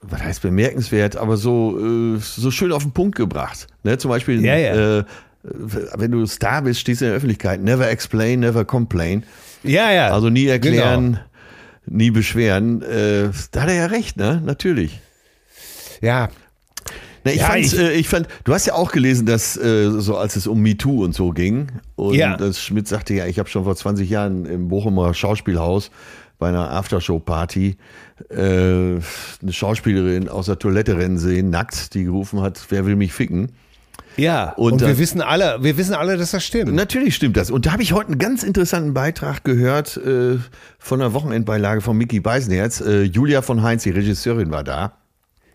[0.00, 3.66] was heißt bemerkenswert, aber so, äh, so schön auf den Punkt gebracht.
[3.82, 3.98] Ne?
[3.98, 4.98] Zum Beispiel, Ja, ja.
[5.00, 5.04] Äh,
[5.42, 9.24] wenn du Star bist, stehst du in der Öffentlichkeit, never explain, never complain.
[9.62, 10.08] Ja, ja.
[10.08, 11.24] Also nie erklären, Genau.
[11.86, 12.82] nie beschweren.
[12.82, 14.42] Äh, da hat er ja recht, ne?
[14.44, 15.00] Natürlich.
[16.02, 16.28] Ja.
[17.24, 20.16] Na, ich, Ja, ich- äh, ich fand, du hast ja auch gelesen, dass äh, so
[20.16, 22.36] als es um MeToo und so ging und Ja.
[22.36, 25.90] das Schmidt sagte ja, ich habe schon vor 20 Jahren im Bochumer Schauspielhaus
[26.38, 27.76] bei einer Aftershow-Party
[28.30, 29.02] eine
[29.52, 33.50] Schauspielerin aus der Toilette rennen sehen, nackt, die gerufen hat, wer will mich ficken?
[34.16, 36.74] Ja, Und und, dann- wir wissen alle, wir wissen alle, dass das stimmt.
[36.74, 37.50] Natürlich stimmt das.
[37.50, 40.36] Und da habe ich heute einen ganz interessanten Beitrag gehört äh,
[40.78, 42.80] von der Wochenendbeilage von Mickey Beisenherz.
[42.80, 44.92] Äh, Julia von Heinz, die Regisseurin, war da.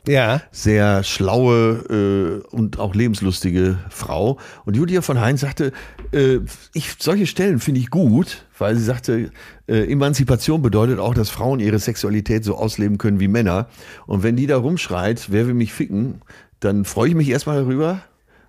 [0.08, 4.38] Ja, sehr schlaue äh, und auch lebenslustige Frau.
[4.66, 5.72] Und Julia von Heinz sagte,
[6.12, 6.39] äh,
[6.74, 9.32] ich, solche Stellen finde ich gut, weil sie sagte,
[9.68, 13.68] äh, Emanzipation bedeutet auch, dass Frauen ihre Sexualität so ausleben können wie Männer.
[14.06, 16.22] Und wenn die da rumschreit, wer will mich ficken,
[16.60, 18.01] dann freue ich mich erstmal darüber.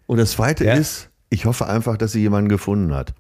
[0.07, 0.75] Und das Zweite Ja.
[0.75, 3.15] ist, ich hoffe einfach, dass sie jemanden gefunden hat.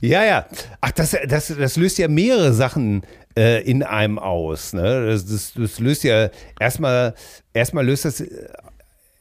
[0.00, 0.46] ja, ja.
[0.80, 3.02] Ach, das, das, das löst ja mehrere Sachen
[3.36, 4.72] äh, in einem aus.
[4.72, 5.06] Ne?
[5.06, 6.30] Das, das, das löst ja
[6.60, 7.14] erstmal,
[7.52, 8.22] erstmal löst das.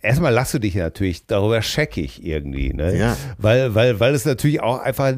[0.01, 2.95] Erstmal lachst du dich natürlich darüber scheckig irgendwie, ne?
[2.95, 3.17] Ja.
[3.39, 5.15] Weil, weil, weil es natürlich auch einfach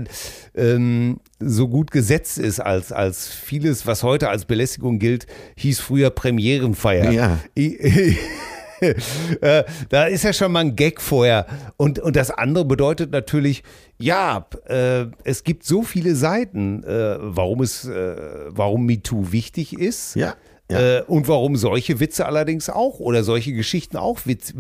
[0.56, 5.28] ähm, so gut gesetzt ist, als, als vieles, was heute als Belästigung gilt,
[5.58, 7.12] hieß früher Premierenfeier.
[7.12, 7.40] Ja.
[7.58, 8.16] I-
[9.42, 11.46] äh, da ist ja schon mal ein Gag vorher.
[11.78, 13.64] Und, und das andere bedeutet natürlich,
[13.98, 18.16] ja, äh, es gibt so viele Seiten, äh, warum es, äh,
[18.50, 20.16] warum MeToo wichtig ist.
[20.16, 20.36] Ja,
[20.70, 20.98] ja.
[20.98, 24.54] Äh, und warum solche Witze allerdings auch oder solche Geschichten auch witz,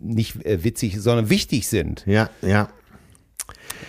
[0.00, 2.04] nicht witzig, sondern wichtig sind.
[2.06, 2.68] Ja, ja.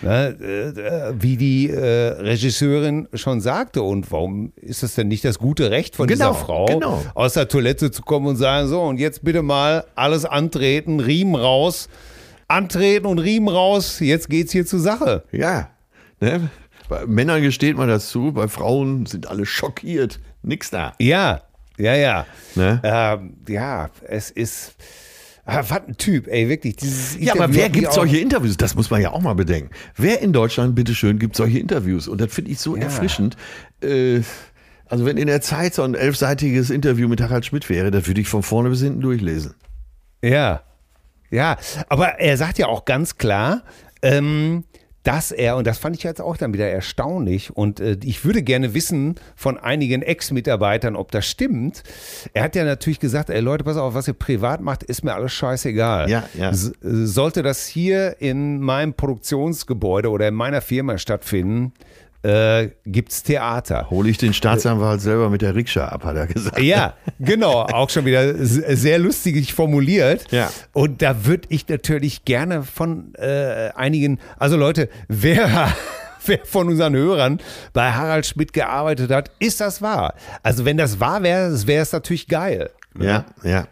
[0.02, 0.28] Ne?
[0.76, 3.82] Äh, wie die äh, Regisseurin schon sagte.
[3.82, 7.02] Und warum ist das denn nicht das gute Recht von Genau, dieser Frau, genau.
[7.14, 11.34] aus der Toilette zu kommen und sagen, so, und jetzt bitte mal alles antreten, Riemen
[11.34, 11.88] raus,
[12.48, 15.24] antreten und Riemen raus, jetzt geht's hier zur Sache.
[15.32, 15.70] Ja.
[16.20, 16.50] Ne?
[16.88, 20.20] Bei Männern gesteht man das zu, bei Frauen sind alle schockiert.
[20.42, 20.92] Nix da.
[20.98, 21.42] Ja,
[21.78, 22.26] ja, ja.
[22.54, 22.80] Ne?
[22.84, 24.74] Ähm, ja, es ist.
[25.46, 26.76] Ah, was ein Typ, ey, wirklich.
[26.76, 28.56] Dieses Ja, aber wer gibt solche Interviews?
[28.56, 29.70] Das muss man ja auch mal bedenken.
[29.96, 32.08] Wer in Deutschland, bitteschön, gibt solche Interviews?
[32.08, 32.84] Und das finde ich so Ja.
[32.84, 33.36] erfrischend.
[33.82, 34.22] Äh,
[34.86, 38.20] also wenn in der Zeit so ein elfseitiges Interview mit Harald Schmidt wäre, das würde
[38.22, 39.54] ich von vorne bis hinten durchlesen.
[40.22, 40.62] Ja,
[41.30, 43.64] ja, aber er sagt ja auch ganz klar,
[44.02, 44.64] ähm,
[45.04, 48.42] dass er, und das fand ich jetzt auch dann wieder erstaunlich, und äh, ich würde
[48.42, 51.82] gerne wissen von einigen Ex-Mitarbeitern, ob das stimmt.
[52.32, 55.14] Er hat ja natürlich gesagt, ey Leute, pass auf, was ihr privat macht, ist mir
[55.14, 56.10] alles scheißegal.
[56.10, 56.50] Ja, ja.
[56.52, 61.72] Sollte das hier in meinem Produktionsgebäude oder in meiner Firma stattfinden,
[62.24, 63.90] äh, gibt's Theater.
[63.90, 66.58] Hole ich den Staatsanwalt selber mit der Rikscha ab, hat er gesagt.
[66.58, 70.30] Ja, genau, auch schon wieder sehr lustig formuliert.
[70.32, 70.50] Ja.
[70.72, 75.68] Und da würde ich natürlich gerne von äh, einigen, also Leute, wer,
[76.24, 77.40] wer von unseren Hörern
[77.74, 80.14] bei Harald Schmidt gearbeitet hat, ist das wahr?
[80.42, 82.70] Also wenn das wahr wäre, wäre es natürlich geil.
[82.98, 83.66] Ja, ja.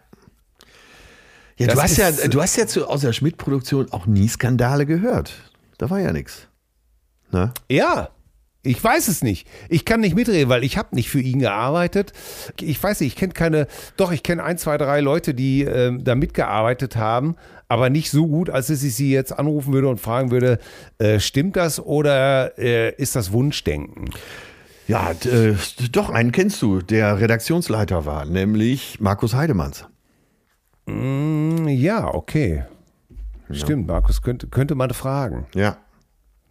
[1.57, 4.85] Ja, Das du hast ja, du hast ja zu, aus der Schmidt-Produktion auch nie Skandale
[4.85, 5.33] gehört.
[5.79, 6.49] Da war ja nichts.
[7.31, 7.53] Ne?
[7.71, 8.11] Ja.
[8.65, 9.49] Ich weiß es nicht.
[9.69, 12.13] Ich kann nicht mitreden, weil ich habe nicht für ihn gearbeitet.
[12.61, 16.05] Ich weiß nicht, ich kenne keine, doch, ich kenne ein, zwei, drei Leute, die ähm,
[16.05, 17.35] da mitgearbeitet haben,
[17.67, 20.59] aber nicht so gut, als dass ich sie jetzt anrufen würde und fragen würde,
[20.99, 24.11] äh, stimmt das oder äh, ist das Wunschdenken?
[24.87, 25.55] Ja, äh,
[25.91, 29.87] doch, einen kennst du, der Redaktionsleiter war, nämlich Markus Heidemanns.
[30.87, 32.65] Hm, Ja, okay.
[33.51, 35.47] Stimmt, Markus, könnte, könnte man fragen.
[35.55, 35.77] Ja.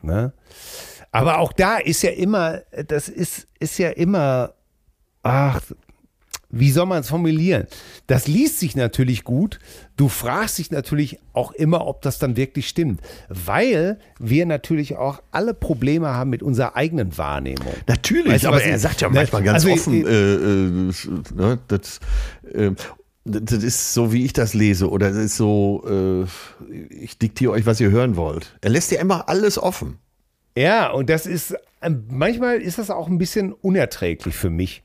[0.02, 0.34] Ne?
[1.12, 4.54] Aber auch da ist ja immer, das ist, ist ja immer,
[5.24, 5.62] ach,
[6.54, 7.66] wie soll man es formulieren?
[8.08, 9.60] Das liest sich natürlich gut.
[9.96, 13.00] Du fragst dich natürlich auch immer, ob das dann wirklich stimmt.
[13.30, 17.74] Weil wir natürlich auch alle Probleme haben mit unserer eigenen Wahrnehmung.
[17.88, 20.92] Natürlich, Weißt du, aber er ich- sagt ja manchmal ganz also, offen, äh, äh, äh,
[21.36, 22.00] ne, das,
[22.54, 22.72] äh,
[23.24, 27.66] das ist so, wie ich das lese, oder das ist so, äh, ich diktiere euch,
[27.66, 28.58] was ihr hören wollt.
[28.62, 30.00] Er lässt ja immer alles offen.
[30.58, 34.82] Ja, und das ist, ähm, manchmal ist das auch ein bisschen unerträglich für mich.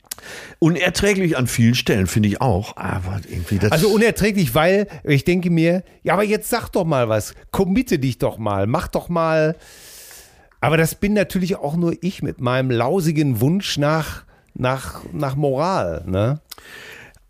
[0.59, 3.73] Unerträglich an vielen Stellen, finde ich auch, aber irgendwie das.
[3.73, 8.19] Also unerträglich, weil ich denke mir, ja, aber jetzt sag doch mal was, committe dich
[8.19, 9.57] doch mal, mach doch mal.
[10.61, 16.03] Aber das bin natürlich auch nur ich mit meinem lausigen Wunsch nach, nach, nach Moral,
[16.07, 16.41] ne?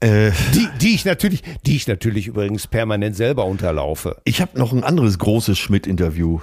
[0.00, 4.16] äh, Die, die ich natürlich, die ich natürlich übrigens permanent selber unterlaufe.
[4.24, 6.40] ich habe noch ein anderes großes Schmidt-Interview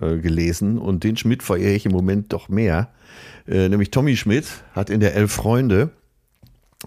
[0.00, 2.90] äh, gelesen und den Schmidt verehre ich im Moment doch mehr.
[3.46, 5.90] Äh, nämlich Tommy Schmidt hat in der Elf Freunde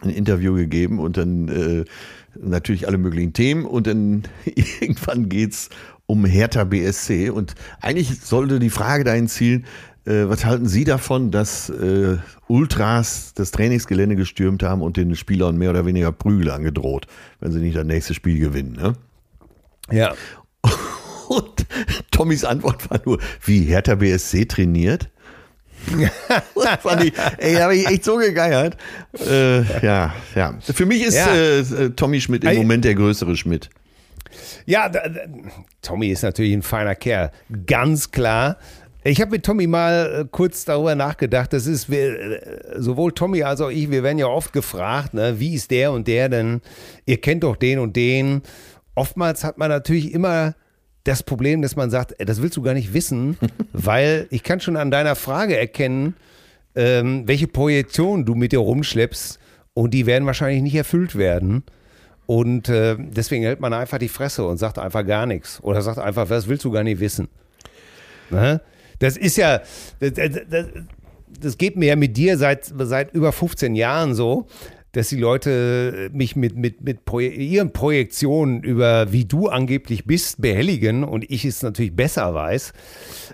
[0.02, 1.86] ein Interview gegeben und dann äh,
[2.40, 5.70] natürlich alle möglichen Themen und dann irgendwann geht's
[6.06, 9.66] um Hertha BSC und eigentlich sollte die Frage dahin zielen,
[10.06, 15.58] Äh, was halten Sie davon, dass äh, Ultras das Trainingsgelände gestürmt haben und den Spielern
[15.58, 17.08] mehr oder weniger Prügel angedroht,
[17.40, 18.74] wenn sie nicht das nächste Spiel gewinnen?
[18.74, 18.94] Ne?
[19.92, 20.14] Ja.
[21.28, 21.66] Und
[22.12, 25.10] Tommys Antwort war nur, wie Hertha BSC trainiert?
[26.56, 28.78] das fand ich, ey, da habe ich echt so gegeiert.
[29.20, 30.58] Äh, ja, ja.
[30.62, 31.34] Für mich ist Ja.
[31.36, 32.58] äh, Tommy Schmidt im Ey.
[32.58, 33.70] Moment der größere Schmidt.
[34.66, 35.22] Ja, da, da,
[35.82, 37.32] Tommy ist natürlich ein feiner Kerl,
[37.66, 38.58] ganz klar.
[39.04, 41.52] Ich habe mit Tommy mal äh, kurz darüber nachgedacht.
[41.52, 43.92] Das ist wir, äh, sowohl Tommy als auch ich.
[43.92, 46.62] Wir werden ja oft gefragt, ne, wie ist der und der denn?
[47.06, 48.42] Ihr kennt doch den und den.
[48.96, 50.56] Oftmals hat man natürlich immer
[51.04, 53.38] das Problem, dass man sagt, das willst du gar nicht wissen,
[53.74, 56.16] weil ich kann schon an deiner Frage erkennen,
[56.76, 59.40] ähm, welche Projektion du mit dir rumschleppst
[59.74, 61.64] und die werden wahrscheinlich nicht erfüllt werden.
[62.26, 65.62] Und äh, deswegen hält man einfach die Fresse und sagt einfach gar nichts.
[65.62, 67.28] Oder sagt einfach, was willst du gar nicht wissen?
[68.30, 68.62] Ne?
[69.00, 69.62] Das ist ja,
[70.00, 70.68] das, das,
[71.40, 74.48] das geht mir ja mit dir seit, seit über 15 Jahren so,
[74.94, 80.40] dass die Leute mich mit, mit, mit Proje ihren Projektionen über wie du angeblich bist
[80.40, 82.74] behelligen und ich es natürlich besser weiß.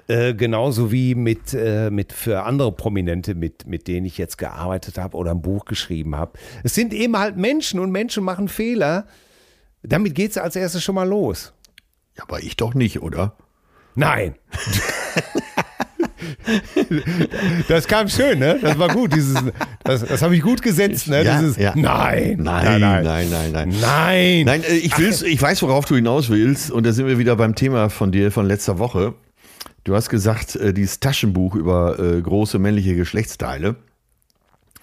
[0.08, 4.98] Äh, genauso wie mit, äh, mit für andere Prominente, mit, mit denen ich jetzt gearbeitet
[4.98, 6.40] habe oder ein Buch geschrieben habe.
[6.64, 9.06] Es sind eben halt Menschen und Menschen machen Fehler.
[9.84, 11.54] Damit geht es als erstes schon mal los.
[12.18, 13.36] Ja, aber ich doch nicht, oder?
[13.96, 14.36] Nein.
[17.68, 18.60] Das kam schön, ne?
[18.62, 19.14] Das war gut.
[19.14, 19.36] Dieses,
[19.84, 21.24] das das habe ich gut gesetzt, ne?
[21.24, 21.74] Ja, Dieses ja.
[21.76, 23.74] Nein, Nein, nein, nein, nein.
[23.82, 24.46] Nein.
[24.46, 26.72] Nein, äh, ich, will's, ich weiß, worauf du hinaus willst.
[26.72, 29.14] Und da sind wir wieder beim Thema von dir von letzter Woche.
[29.84, 33.76] Du hast gesagt, äh, dieses Taschenbuch über äh, große männliche Geschlechtsteile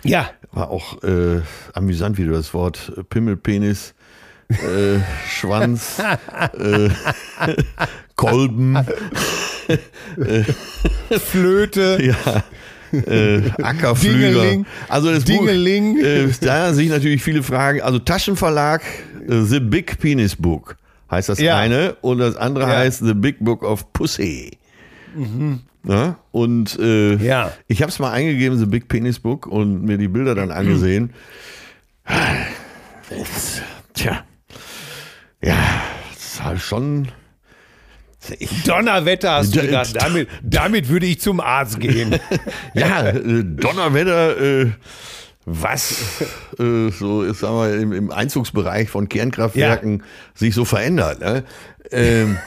[0.04, 1.42] Ja, war auch äh,
[1.74, 3.94] amüsant, wie du das Wort äh, Pimmel, Penis,
[4.48, 6.00] äh, Schwanz,
[6.58, 6.88] äh,
[8.16, 8.78] Kolben,
[11.18, 11.98] Flöte.
[12.02, 12.44] ja,
[12.98, 14.30] äh, Ackerflüger.
[14.30, 14.66] Dingeling.
[14.88, 15.94] Also das Dingeling.
[15.96, 17.80] Buch, äh, da sich natürlich viele Fragen.
[17.82, 18.82] Also Taschenverlag,
[19.28, 20.76] äh, The Big Penis Book
[21.10, 21.56] heißt das Ja.
[21.58, 22.76] eine und das andere Ja.
[22.78, 24.58] heißt The Big Book of Pussy.
[25.84, 27.52] Ja, und äh, Ja.
[27.68, 31.10] ich habe es mal eingegeben, The Big Penis Book, und mir die Bilder dann angesehen.
[33.08, 33.62] Das,
[33.94, 34.24] tja,
[35.42, 35.54] ja,
[36.12, 37.08] das ist halt schon.
[38.64, 39.94] Donnerwetter hast du gedacht.
[39.94, 42.18] Damit, damit würde ich zum Arzt gehen.
[42.74, 44.70] Ja, äh, Donnerwetter, äh,
[45.46, 46.22] was
[46.58, 50.02] äh, so ist, sagen wir, im, im Einzugsbereich von Kernkraftwerken
[50.34, 51.20] sich so verändert.
[51.20, 51.44] Ne?
[51.90, 52.38] Ähm,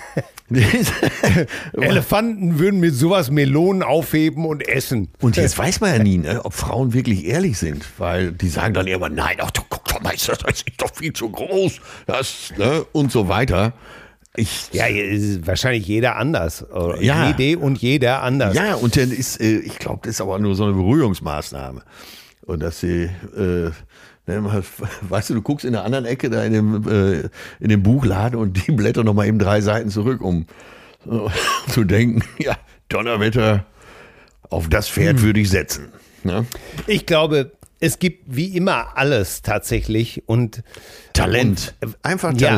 [1.74, 5.10] Elefanten würden mit sowas Melonen aufheben und essen.
[5.22, 8.74] und jetzt weiß man ja nie, ne, ob Frauen wirklich ehrlich sind, weil die sagen
[8.74, 11.30] dann immer, nein, ach, du, guck doch mal, ist das das ist doch viel zu
[11.30, 13.74] groß, das, ne, und so weiter.
[14.36, 14.86] Ich, Ja,
[15.46, 16.64] wahrscheinlich jeder anders.
[16.70, 17.30] Oder Ja.
[17.36, 18.56] Jede und jeder anders.
[18.56, 21.82] Ja, und dann ist, äh, ich glaube, das ist aber nur so eine Berührungsmaßnahme.
[22.46, 23.72] Und dass sie, äh,
[24.28, 24.64] ne,
[25.02, 28.40] weißt du, du guckst in der anderen Ecke da in dem, äh, in dem Buchladen
[28.40, 30.46] und die blättern noch mal eben drei Seiten zurück, um
[31.10, 31.30] äh,
[31.72, 32.56] zu denken, ja,
[32.90, 33.66] Donnerwetter,
[34.50, 35.92] auf das Pferd würde ich setzen.
[36.24, 36.46] Ne?
[36.88, 40.64] Ich glaube, es gibt wie immer alles tatsächlich und
[41.14, 41.76] Talent.
[42.02, 42.50] Einfach Ja.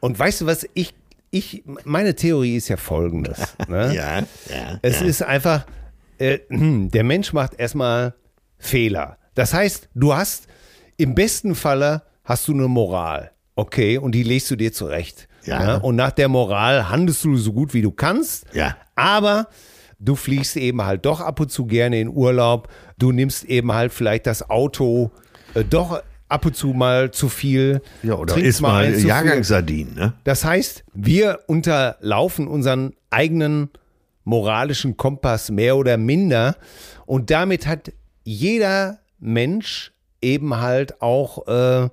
[0.00, 0.94] Und weißt du was, ich,
[1.30, 3.38] ich, meine Theorie ist ja folgendes.
[3.68, 3.94] Ne?
[3.94, 4.78] Ja, ja.
[4.82, 5.06] Es ja.
[5.06, 5.66] ist einfach,
[6.18, 8.14] äh, der Mensch macht erstmal
[8.58, 9.18] Fehler.
[9.34, 10.48] Das heißt, du hast,
[10.96, 13.30] im besten Falle hast du eine Moral.
[13.54, 15.28] Okay, und die legst du dir zurecht.
[15.44, 15.76] Ja.
[15.76, 18.46] Und nach der Moral handelst du so gut wie du kannst.
[18.52, 18.76] Ja.
[18.94, 19.48] Aber
[19.98, 22.68] du fliegst eben halt doch ab und zu gerne in Urlaub.
[22.98, 25.10] Du nimmst eben halt vielleicht das Auto
[25.54, 27.80] äh, doch ab und zu mal zu viel.
[28.02, 29.06] ja, oder ist mal viel.
[29.06, 30.12] Jahrgangssardinen, ne?
[30.24, 33.70] Das heißt, wir unterlaufen unseren eigenen
[34.24, 36.56] moralischen Kompass mehr oder minder
[37.06, 37.92] und damit hat
[38.24, 41.88] jeder Mensch eben halt auch, äh,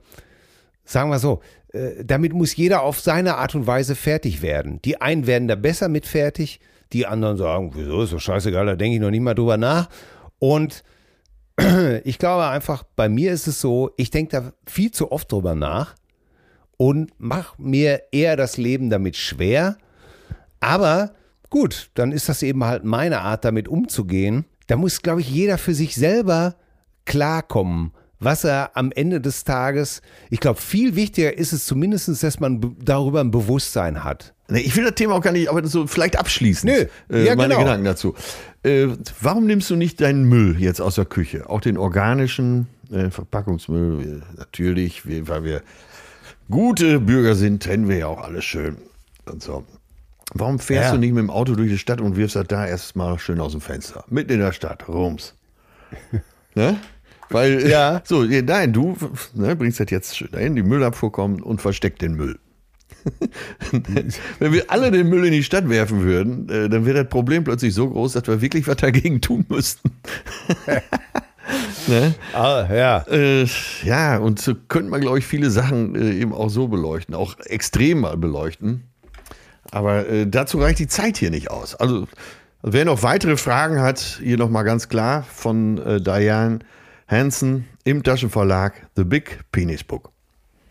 [0.83, 4.81] sagen wir so, äh, damit muss jeder auf seine Art und Weise fertig werden.
[4.83, 6.59] Die einen werden da besser mit fertig,
[6.93, 9.89] die anderen sagen, wieso ist so scheißegal, da denke ich noch nicht mal drüber nach.
[10.39, 10.83] Und
[12.03, 15.55] ich glaube einfach, bei mir ist es so, ich denke da viel zu oft drüber
[15.55, 15.95] nach
[16.77, 19.77] und mache mir eher das Leben damit schwer.
[20.59, 21.13] Aber
[21.49, 24.45] gut, dann ist das eben halt meine Art, damit umzugehen.
[24.67, 26.55] Da muss, glaube ich, jeder für sich selber
[27.05, 32.39] klarkommen, was er am Ende des Tages, ich glaube, viel wichtiger ist es zumindest, dass
[32.39, 34.33] man be- darüber ein Bewusstsein hat.
[34.49, 36.71] Ich will das Thema auch gar nicht, aber so vielleicht abschließend.
[37.09, 37.63] Nö, äh, ja, meine genau.
[37.65, 38.13] Gedanken dazu.
[38.63, 38.87] Äh,
[39.21, 41.49] warum nimmst du nicht deinen Müll jetzt aus der Küche?
[41.49, 44.21] Auch den organischen äh, Verpackungsmüll?
[44.37, 45.61] Natürlich, wir, weil wir
[46.49, 48.77] gute Bürger sind, trennen wir ja auch alles schön
[49.25, 49.63] und so.
[50.33, 50.91] Warum fährst Ja.
[50.93, 53.51] du nicht mit dem Auto durch die Stadt und wirfst das da erstmal schön aus
[53.53, 54.03] dem Fenster?
[54.09, 55.33] Mitten in der Stadt, rums.
[56.55, 56.77] ne?
[57.29, 58.01] Weil, Ja.
[58.05, 58.95] so, nein, du
[59.33, 62.37] ne, bringst das jetzt schön dahin, die Müllabfuhr kommt und versteckt den Müll.
[64.39, 67.43] Wenn wir alle den Müll in die Stadt werfen würden, äh, dann wäre das Problem
[67.43, 69.91] plötzlich so groß, dass wir wirklich was dagegen tun müssten.
[71.87, 72.15] ne?
[72.33, 73.05] Ah, ja.
[73.09, 73.47] Äh,
[73.83, 77.39] ja, und so könnte man, glaube ich, viele Sachen äh, eben auch so beleuchten, auch
[77.45, 78.83] extrem mal beleuchten.
[79.71, 81.75] Aber äh, dazu reicht die Zeit hier nicht aus.
[81.75, 82.07] Also,
[82.61, 86.59] wer noch weitere Fragen hat, hier nochmal ganz klar von Diane
[87.07, 90.11] Hansen im Taschenverlag The Big Penis Book.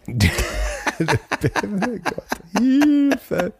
[2.58, 3.52] Hilfe.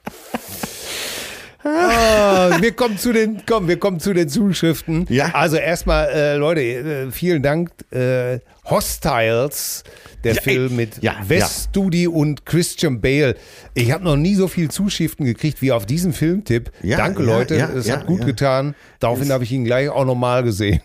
[1.67, 5.07] Ah, wir kommen zu den, komm, wir kommen zu den Zuschriften.
[5.09, 5.31] Ja.
[5.35, 7.71] Also erstmal, äh, Leute, äh, vielen Dank.
[7.91, 9.83] Äh, Hostiles,
[10.25, 13.35] der Ja, Film ey, mit ja, Wes Studi und Christian Bale.
[13.75, 16.71] Ich habe noch nie so viele Zuschriften gekriegt wie auf diesen Filmtipp.
[16.83, 17.57] Danke, Leute.
[17.57, 18.75] es hat gut getan.
[19.01, 20.81] Daraufhin habe ich ihn gleich auch nochmal gesehen.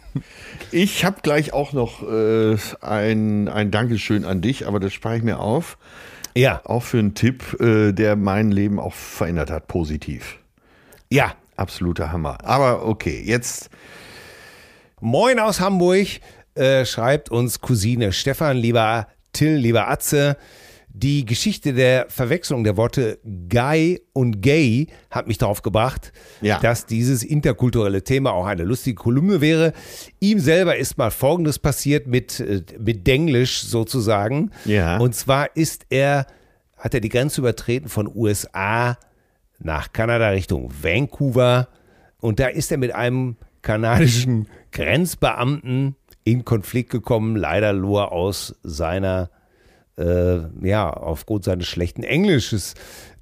[0.72, 5.24] Ich habe gleich auch noch äh, ein, ein Dankeschön an dich, aber das spare ich
[5.24, 5.78] mir auf.
[6.36, 10.38] Ja, Auch für einen Tipp, äh, der mein Leben auch verändert hat, positiv.
[11.10, 11.34] ja.
[11.56, 12.38] Absoluter Hammer.
[12.46, 13.70] Aber okay, jetzt
[15.02, 16.08] Moin aus Hamburg,
[16.56, 20.38] äh, schreibt uns Cousine Stefan, lieber Till, lieber Atze.
[20.92, 23.20] Die Geschichte der Verwechslung der Worte
[23.50, 26.12] Guy und Gay hat mich darauf gebracht,
[26.42, 26.60] Ja.
[26.60, 29.74] dass dieses interkulturelle Thema auch eine lustige Kolumne wäre.
[30.20, 34.52] Ihm selber ist mal Folgendes passiert mit, äh, mit Denglisch sozusagen.
[34.66, 34.98] Ja.
[34.98, 36.26] Und zwar ist er,
[36.78, 38.98] hat er die Grenze übertreten von USA
[39.60, 41.68] nach Kanada Richtung Vancouver.
[42.20, 49.30] Und da ist er mit einem kanadischen Grenzbeamten in Konflikt gekommen, leider nur aus seiner,
[50.00, 52.74] äh, ja, aufgrund seines schlechten Englisches.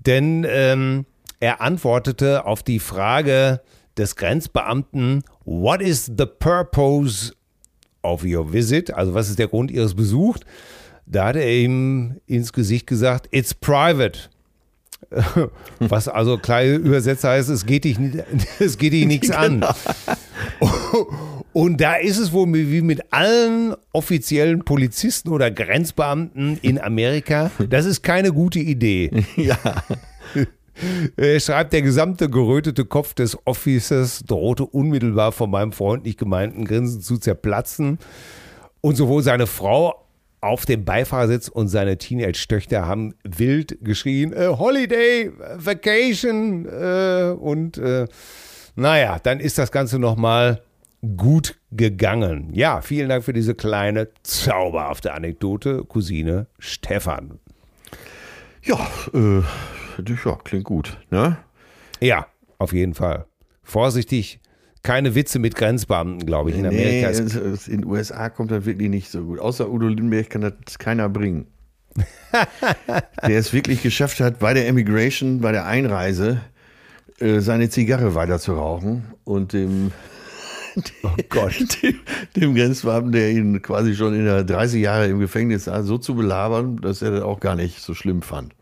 [0.05, 1.05] Denn ähm,
[1.39, 3.61] er antwortete auf die Frage
[3.97, 7.33] des Grenzbeamten, What is the purpose
[8.03, 8.93] of your visit?
[8.93, 10.41] Also was ist der Grund Ihres Besuchs?
[11.05, 14.29] Da hat er ihm ins Gesicht gesagt, It's private.
[15.79, 17.97] Was also kleine Übersetzer heißt, es geht dich,
[18.59, 19.65] es geht dich nichts an.
[21.53, 27.85] Und da ist es wohl wie mit allen offiziellen Polizisten oder Grenzbeamten in Amerika, das
[27.85, 29.09] ist keine gute Idee.
[29.35, 29.57] Ja.
[31.15, 37.01] Er schreibt, der gesamte gerötete Kopf des Officers drohte unmittelbar von meinem freundlich gemeinten Grinsen
[37.01, 37.97] zu zerplatzen.
[38.81, 40.06] Und sowohl seine Frau
[40.41, 48.07] auf dem Beifahrersitz und seine Teenage-Töchter haben wild geschrien, äh, Holiday, Vacation äh, und äh,
[48.75, 50.61] naja, dann ist das Ganze nochmal
[51.15, 52.49] gut gegangen.
[52.53, 57.39] Ja, vielen Dank für diese kleine zauberhafte Anekdote, Cousine Stefan.
[58.63, 59.39] Ja, äh,
[60.25, 61.37] ja, klingt gut, ne?
[61.99, 62.27] Ja,
[62.59, 63.25] auf jeden Fall.
[63.63, 64.39] Vorsichtig,
[64.83, 67.09] keine Witze mit Grenzbeamten, glaube ich, in Nee, Amerika.
[67.09, 69.39] ist- es- es- in den USA kommt das wirklich nicht so gut.
[69.39, 71.47] Außer Udo Lindenberg kann das keiner bringen.
[73.27, 76.41] der es wirklich geschafft hat, bei der Emigration, bei der Einreise,
[77.19, 79.91] äh, seine Zigarre weiter zu rauchen und dem,
[81.03, 81.55] oh Gott.
[81.81, 81.99] dem,
[82.35, 86.13] dem Grenzbeamten, der ihn quasi schon in der 30 Jahre im Gefängnis sah, so zu
[86.15, 88.53] belabern, dass er das auch gar nicht so schlimm fand.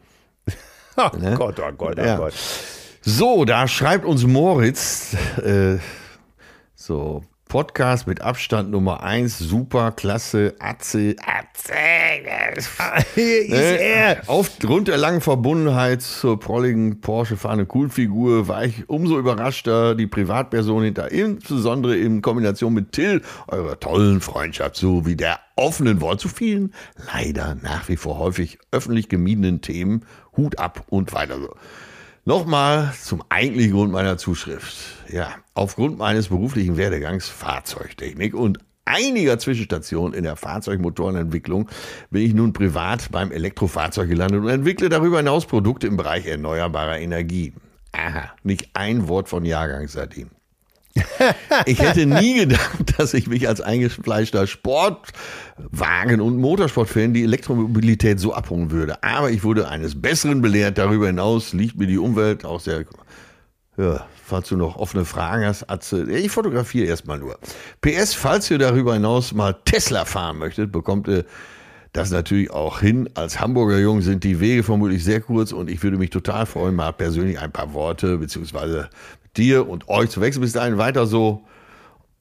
[0.98, 2.16] Oh Gott, oh Gott, oh Ja.
[2.18, 2.34] Gott.
[3.02, 5.14] So, da schreibt uns Moritz,
[5.44, 5.76] äh,
[6.76, 11.74] so, Podcast mit Abstand Nummer 1, super, klasse, Atze, Atze.
[13.14, 13.56] Hier ist Ne?
[13.56, 14.22] er.
[14.28, 21.12] Aufgrund der langen Verbundenheit zur prolligen Porsche-fahrenden Coolfigur war ich umso überraschter, die Privatperson hinter,
[21.12, 26.74] insbesondere in Kombination mit Till, eurer tollen Freundschaft sowie der offenen Wort zu vielen,
[27.14, 30.04] leider nach wie vor häufig öffentlich gemiedenen Themen,
[30.36, 31.56] Hut ab und weiter so.
[32.28, 34.76] Nochmal zum eigentlichen Grund meiner Zuschrift.
[35.14, 41.70] Ja, aufgrund meines beruflichen Werdegangs Fahrzeugtechnik und einiger Zwischenstationen in der Fahrzeugmotorenentwicklung
[42.10, 46.98] bin ich nun privat beim Elektrofahrzeug gelandet und entwickle darüber hinaus Produkte im Bereich erneuerbarer
[46.98, 47.54] Energie.
[47.92, 50.32] Aha, nicht ein Wort von Jahrgangssardin.
[51.66, 58.34] Ich hätte nie gedacht, dass ich mich als eingefleischter Sportwagen- und Motorsportfan die Elektromobilität so
[58.34, 59.02] abholen würde.
[59.04, 60.78] Aber ich wurde eines Besseren belehrt.
[60.78, 62.86] Darüber hinaus liegt mir die Umwelt auch sehr.
[63.78, 67.38] Ja, falls du noch offene Fragen hast, Atze, ich fotografiere erstmal nur.
[67.82, 71.26] PS, falls ihr darüber hinaus mal Tesla fahren möchtet, bekommt ihr
[71.92, 73.10] das natürlich auch hin.
[73.16, 76.76] Als Hamburger Jung sind die Wege vermutlich sehr kurz und ich würde mich total freuen,
[76.76, 78.90] mal persönlich ein paar Worte beziehungsweise
[79.38, 80.42] dir und euch zu wechseln.
[80.42, 81.42] Bis dahin weiter so.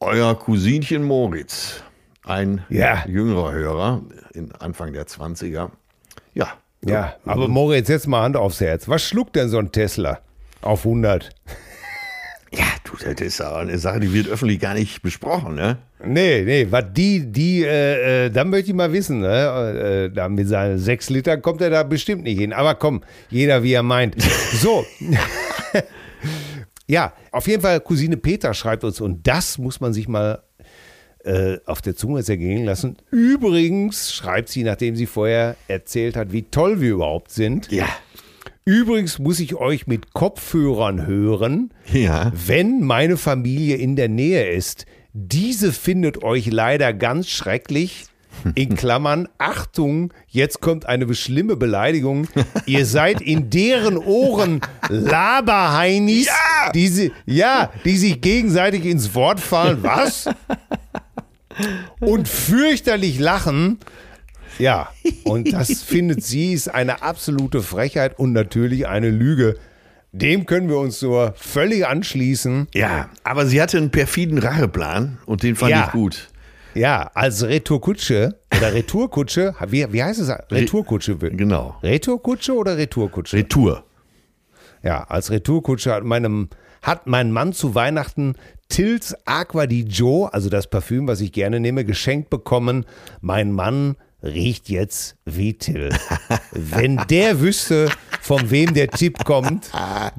[0.00, 1.82] Euer Cousinchen Moritz,
[2.24, 3.04] ein Ja.
[3.06, 4.02] jüngerer Hörer,
[4.34, 5.70] in Anfang der 20er.
[6.34, 6.48] Ja.
[6.86, 8.86] Ja, aber Moritz, jetzt mal Hand aufs Herz.
[8.88, 10.20] Was schluckt denn so ein Tesla?
[10.62, 11.30] auf 100.
[12.56, 15.78] Ja, du, das ist aber eine Sache, die wird öffentlich gar nicht besprochen, ne?
[16.04, 20.06] Nee, nee, was die, die, äh, äh, da möchte ich mal wissen, ne?
[20.08, 22.52] Äh, da mit seinen 6 Liter kommt er da bestimmt nicht hin.
[22.52, 24.14] Aber komm, jeder wie er meint.
[24.52, 24.84] So.
[26.86, 30.42] ja, auf jeden Fall, Cousine Peter schreibt uns, und das muss man sich mal
[31.24, 32.96] äh, auf der Zunge zergehen lassen.
[33.10, 37.70] Übrigens schreibt sie, nachdem sie vorher erzählt hat, wie toll wir überhaupt sind.
[37.72, 37.88] Ja.
[38.66, 42.32] Übrigens muss ich euch mit Kopfhörern hören, Ja.
[42.34, 44.86] wenn meine Familie in der Nähe ist.
[45.12, 48.06] Diese findet euch leider ganz schrecklich.
[48.54, 52.28] In Klammern, Achtung, jetzt kommt eine schlimme Beleidigung.
[52.66, 56.70] Ihr seid in deren Ohren Laberheinis, Ja!
[56.72, 59.78] die, sie, ja, die sich gegenseitig ins Wort fallen.
[59.82, 60.28] Was?
[62.00, 63.78] Und fürchterlich lachen.
[64.58, 64.88] Ja,
[65.24, 69.56] und das findet sie ist eine absolute Frechheit und natürlich eine Lüge.
[70.12, 72.68] Dem können wir uns nur völlig anschließen.
[72.72, 75.86] Ja, aber sie hatte einen perfiden Racheplan und den fand Ja.
[75.86, 76.28] ich gut.
[76.74, 80.28] Ja, als Retourkutsche oder Retourkutsche, wie, wie heißt es?
[80.50, 81.16] Retourkutsche.
[81.16, 81.76] Genau.
[81.82, 83.36] Retourkutsche oder Retourkutsche?
[83.36, 83.84] Retour.
[84.82, 86.48] Ja, als Retourkutsche hat, meinem,
[86.82, 88.34] hat mein Mann zu Weihnachten
[88.68, 92.84] Tils Aqua di Joe, also das Parfüm, was ich gerne nehme, geschenkt bekommen.
[93.20, 95.90] Mein Mann riecht jetzt wie Till.
[96.52, 99.70] Wenn der wüsste, von wem der Tipp kommt,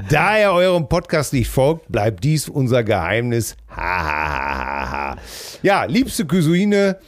[0.10, 3.58] da er eurem Podcast nicht folgt, bleibt dies unser Geheimnis.
[5.64, 7.00] Ja, liebste Cousine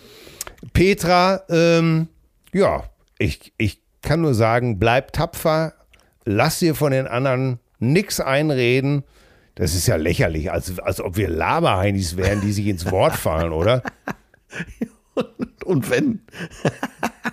[0.74, 2.08] Petra, ähm,
[2.52, 2.84] ja,
[3.20, 5.74] ich, ich kann nur sagen, bleib tapfer,
[6.26, 9.04] lass dir von den anderen nix einreden.
[9.56, 13.52] Das ist ja lächerlich, als, als ob wir Laberheinis wären, die sich ins Wort fallen,
[13.52, 13.84] oder?
[15.66, 16.22] Und wenn,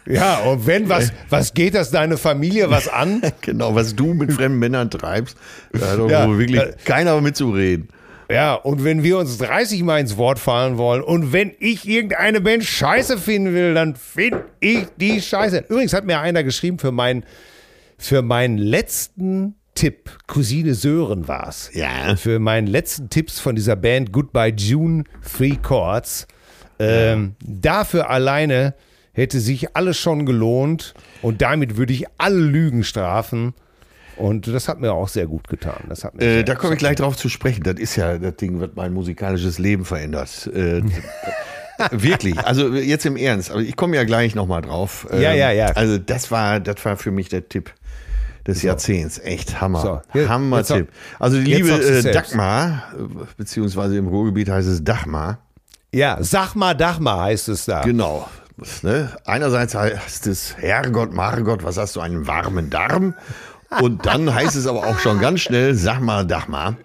[0.07, 3.22] Ja, und wenn, was, was geht das deine Familie was an?
[3.41, 5.37] genau, was du mit fremden Männern treibst,
[5.72, 7.89] da hat Ja, wirklich äh, keiner mitzureden.
[8.30, 12.41] Ja, und wenn wir uns 30 Mal ins Wort fallen wollen und wenn ich irgendeine
[12.41, 15.66] Band scheiße finden will, dann finde ich die scheiße.
[15.68, 17.24] Übrigens hat mir einer geschrieben für meinen,
[17.99, 21.70] für meinen letzten Tipp, Cousine Sören war's.
[21.74, 22.16] Ja.
[22.16, 25.05] Für meinen letzten Tipps von dieser Band Goodbye June
[25.37, 26.26] Three Chords.
[26.79, 28.75] Ähm, dafür alleine
[29.12, 33.55] hätte sich alles schon gelohnt und damit würde ich alle Lügen strafen.
[34.16, 35.85] Und das hat mir auch sehr gut getan.
[35.89, 37.64] Das hat mir Äh, da komme ich gleich drauf zu sprechen.
[37.64, 40.49] Das ist ja das Ding, was mein musikalisches Leben verändert.
[40.55, 40.83] Äh,
[41.91, 43.51] wirklich, also jetzt im Ernst.
[43.51, 45.09] Aber ich komme ja gleich nochmal drauf.
[45.12, 45.66] Ja, ja, ja.
[45.66, 47.72] Also das war, das war für mich der Tipp
[48.47, 49.18] des Jahrzehnts.
[49.18, 49.81] Echt Hammer.
[49.81, 50.77] So, hier, Hammer-Tipp.
[50.77, 52.12] jetzt Also die liebe äh.
[52.12, 52.93] Dagmar,
[53.37, 55.39] beziehungsweise im Ruhrgebiet heißt es Dachmar.
[55.95, 57.82] Ja, sag mal, Dachmar heißt es da.
[57.82, 58.28] Genau.
[58.82, 59.11] Ne?
[59.26, 63.14] Einerseits heißt es Herrgott, Margott, was hast du, einen warmen Darm?
[63.80, 66.76] Und dann heißt es aber auch schon ganz schnell, sag mal, Dachmar.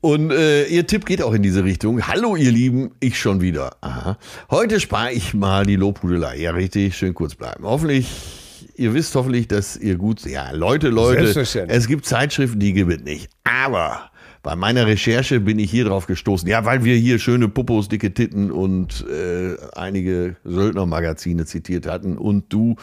[0.00, 2.08] Und äh, ihr Tipp geht auch in diese Richtung.
[2.08, 3.76] Hallo ihr Lieben, ich schon wieder.
[3.82, 4.18] Aha.
[4.50, 6.36] Heute spare ich mal die Lobhudelei.
[6.36, 7.62] Ja, richtig, schön kurz bleiben.
[7.62, 8.10] Hoffentlich,
[8.74, 13.00] ihr wisst hoffentlich, dass ihr gut, ja, Leute, Leute, es gibt Zeitschriften, die gibt es
[13.00, 13.30] nicht.
[13.44, 14.10] Aber
[14.44, 16.46] bei meiner Recherche bin ich hier drauf gestoßen.
[16.46, 22.52] Ja, weil wir hier schöne Puppos, dicke Titten und äh, einige Söldnermagazine zitiert hatten und
[22.52, 22.76] du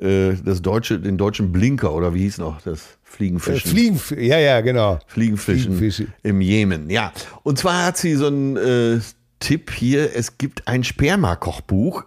[0.00, 3.70] äh, das deutsche, den deutschen Blinker oder wie hieß noch das Fliegenfischen.
[3.70, 5.00] Fliegen, ja, ja, genau.
[5.08, 6.06] Fliegenfischen Fliegenfische.
[6.22, 6.88] im Jemen.
[6.88, 7.12] Ja,
[7.42, 9.00] und zwar hat sie so einen äh,
[9.40, 10.14] Tipp hier.
[10.14, 12.04] Es gibt ein Sperma-Kochbuch.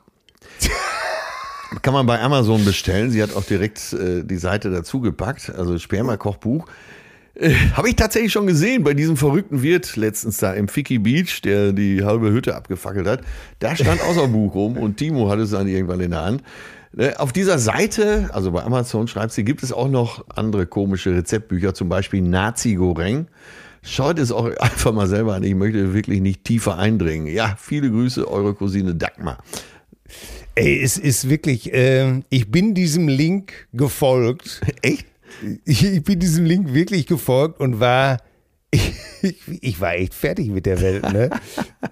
[1.82, 3.12] Kann man bei Amazon bestellen.
[3.12, 5.50] Sie hat auch direkt äh, die Seite dazu gepackt.
[5.50, 6.66] Also Sperma-Kochbuch.
[7.36, 11.42] Äh, Habe ich tatsächlich schon gesehen bei diesem verrückten Wirt letztens da im Ficky Beach,
[11.42, 13.22] der die halbe Hütte abgefackelt hat.
[13.60, 16.44] Da stand ein Buch rum und Timo hatte es dann irgendwann in der Hand.
[16.94, 21.16] Ne, Auf dieser Seite, also bei Amazon schreibt sie, gibt es auch noch andere komische
[21.16, 23.28] Rezeptbücher, zum Beispiel Nazi Goreng.
[23.82, 25.44] Schaut es auch einfach mal selber an.
[25.44, 27.28] Ich möchte wirklich nicht tiefer eindringen.
[27.28, 29.42] Ja, viele Grüße, eure Cousine Dagmar.
[30.56, 34.62] Ey, es ist wirklich, ähm, ich bin diesem Link gefolgt.
[34.82, 35.06] Echt?
[35.66, 38.18] Ich, ich bin diesem Link wirklich gefolgt und war,
[38.72, 38.94] ich,
[39.62, 41.04] ich war echt fertig mit der Welt.
[41.12, 41.30] Ne?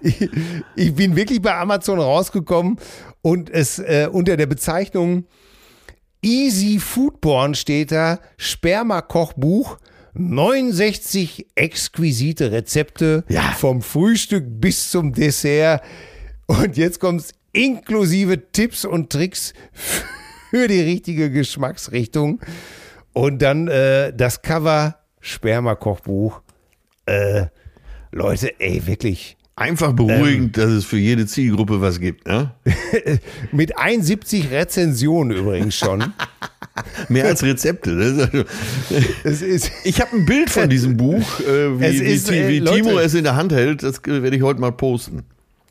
[0.02, 0.28] Ich,
[0.76, 2.78] ich bin wirklich bei Amazon rausgekommen
[3.22, 5.24] und es äh, unter der Bezeichnung
[6.22, 9.78] Easy Foodborn steht da Sperma-Kochbuch.
[10.14, 13.52] 69 exquisite Rezepte Ja.
[13.52, 15.82] vom Frühstück bis zum Dessert.
[16.46, 19.54] Und jetzt kommt's inklusive Tipps und Tricks
[20.50, 22.40] für die richtige Geschmacksrichtung.
[23.12, 26.40] Und dann äh, das Cover Sperma-Kochbuch.
[27.06, 27.46] Äh,
[28.12, 29.36] Leute, ey, wirklich.
[29.56, 32.52] Einfach beruhigend, dass es für jede Zielgruppe was gibt, ne?
[33.52, 36.14] Mit 71 Rezensionen übrigens schon.
[37.10, 37.90] Mehr als Rezepte.
[37.90, 38.44] Also-
[39.24, 42.58] Es ist, Ich habe ein Bild von diesem Buch, äh, wie, ist, wie, äh, wie
[42.60, 43.82] Leute- Timo es in der Hand hält.
[43.82, 45.24] Das äh, werde ich heute mal posten.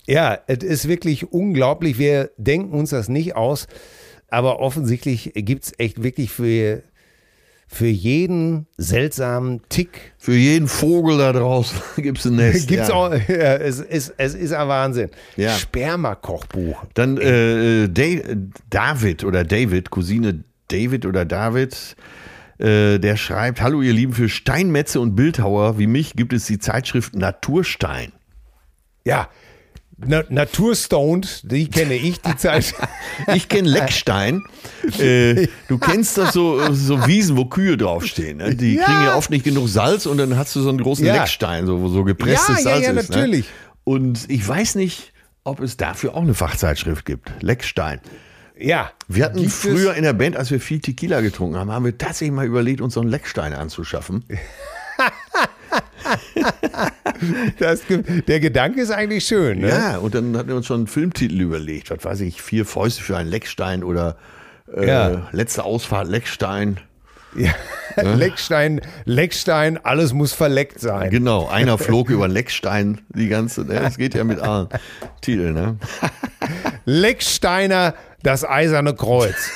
[0.06, 1.98] ja, es ist wirklich unglaublich.
[1.98, 3.68] Wir denken uns das nicht aus,
[4.28, 6.84] aber offensichtlich gibt es echt wirklich für,
[7.72, 12.68] für jeden seltsamen Tick Für jeden Vogel da draußen gibt es ein Nest.
[12.68, 12.96] Gibt's ja.
[12.96, 15.12] auch, ja, es, ist, es ist ein Wahnsinn.
[15.38, 15.52] Ja.
[15.56, 16.84] Sperma-Kochbuch.
[16.96, 18.36] Dann äh, Da-
[18.72, 21.96] David oder David, Cousine David oder David,
[22.58, 26.58] äh, der schreibt: Hallo, ihr Lieben, für Steinmetze und Bildhauer wie mich gibt es die
[26.58, 28.12] Zeitschrift Naturstein.
[29.06, 29.30] Ja,
[30.06, 32.74] Na, Naturstoned, die kenne ich, die Zeit.
[33.36, 34.44] Ich kenne Leckstein.
[34.98, 38.38] Äh, du kennst das so, so Wiesen, wo Kühe draufstehen.
[38.38, 38.56] Ne?
[38.56, 38.86] Die Ja.
[38.86, 41.16] kriegen ja oft nicht genug Salz und dann hast du so einen großen Ja.
[41.16, 43.10] Leckstein, so, wo so gepresstes Ja, ja, Salz ja, ist.
[43.10, 43.46] natürlich.
[43.46, 43.52] Ne?
[43.84, 45.12] Und ich weiß nicht,
[45.44, 47.32] ob es dafür auch eine Fachzeitschrift gibt.
[47.42, 48.00] Leckstein.
[48.58, 48.92] ja.
[49.10, 51.98] Wir hatten Gibt früher in der Band, als wir viel Tequila getrunken haben, haben wir
[51.98, 54.24] tatsächlich mal überlegt, uns so einen Leckstein anzuschaffen.
[57.60, 57.82] Das,
[58.28, 59.60] der Gedanke ist eigentlich schön.
[59.60, 59.70] Ne?
[59.70, 61.92] Ja, und dann hatten wir uns schon einen Filmtitel überlegt.
[61.92, 64.16] Was weiß ich, vier Fäuste für einen Leckstein oder
[64.74, 65.28] äh, Ja.
[65.34, 66.80] letzte Ausfahrt Leckstein.
[67.36, 67.52] Ja.
[68.16, 71.10] Leckstein, Leckstein, alles muss verleckt sein.
[71.12, 74.68] Genau, einer flog über Leckstein die ganze, ne, das geht ja mit allen
[75.22, 75.76] Titeln, ne?
[76.86, 77.94] Lecksteiner,
[78.24, 79.36] das eiserne Kreuz.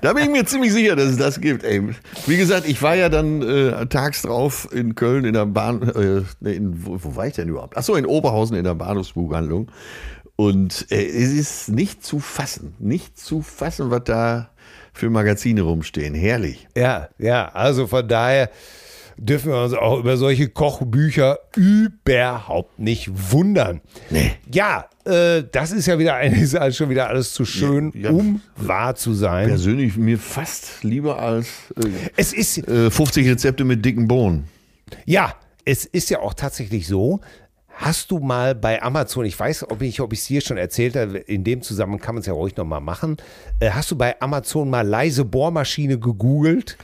[0.00, 1.82] Da bin ich mir ziemlich sicher, dass es das gibt, ey.
[2.26, 6.50] Wie gesagt, ich war ja dann äh, tags drauf in Köln in der Bahn, äh,
[6.50, 7.76] in, wo, wo war ich denn überhaupt?
[7.76, 9.70] Achso, in Oberhausen in der Bahnhofsbuchhandlung.
[10.36, 14.50] Und äh, es ist nicht zu fassen, nicht zu fassen, was da
[14.92, 16.14] für Magazine rumstehen.
[16.14, 16.68] Herrlich.
[16.76, 18.50] Ja, ja, also von daher
[19.16, 23.80] dürfen wir uns auch über solche Kochbücher überhaupt nicht wundern.
[24.10, 24.32] Nee.
[24.52, 28.10] Ja, äh, das ist ja wieder ist schon wieder alles zu schön, Ja, ja.
[28.10, 29.48] um wahr zu sein.
[29.48, 34.44] Persönlich mir fast lieber als äh, Es ist, äh, 50 Rezepte mit dicken Bohnen.
[35.04, 35.34] ja,
[35.64, 37.20] es ist ja auch tatsächlich so.
[37.78, 40.96] Hast du mal bei Amazon, ich weiß, ob ich ob ich es dir schon erzählt
[40.96, 43.16] habe, in dem Zusammenhang kann man es ja ruhig nochmal machen.
[43.60, 46.78] Äh, hast du bei Amazon mal leise Bohrmaschine gegoogelt?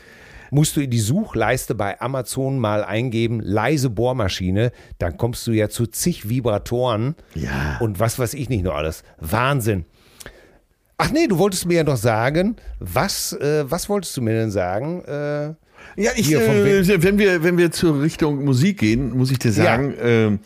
[0.54, 5.70] Musst du in die Suchleiste bei Amazon mal eingeben, leise Bohrmaschine, dann kommst du ja
[5.70, 7.78] zu zig Vibratoren Ja.
[7.80, 9.02] und was weiß ich nicht nur alles.
[9.18, 9.86] Wahnsinn.
[10.98, 14.50] Ach nee, du wolltest mir ja noch sagen, was, äh, was wolltest du mir denn
[14.50, 15.02] sagen?
[15.06, 15.54] Äh,
[15.96, 19.94] Ja, ich, äh, wenn wir, wenn wir zur Richtung Musik gehen, muss ich dir sagen,
[20.00, 20.40] ähm,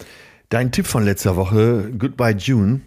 [0.51, 2.83] dein Tipp von letzter Woche, Goodbye June,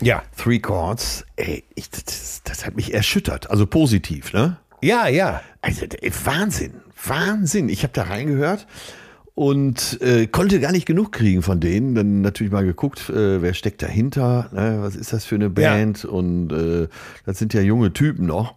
[0.00, 0.22] ja.
[0.36, 4.58] Three Chords, ey, ich, das, das hat mich erschüttert, also positiv, ne?
[4.82, 5.42] Ja, ja.
[5.60, 6.74] Also ey, Wahnsinn,
[7.04, 7.68] Wahnsinn.
[7.68, 8.66] Ich habe da reingehört
[9.34, 11.94] und äh, konnte gar nicht genug kriegen von denen.
[11.94, 14.78] Dann natürlich mal geguckt, äh, wer steckt dahinter, ne?
[14.80, 16.88] was ist das für eine Band und äh,
[17.24, 18.56] das sind ja junge Typen noch.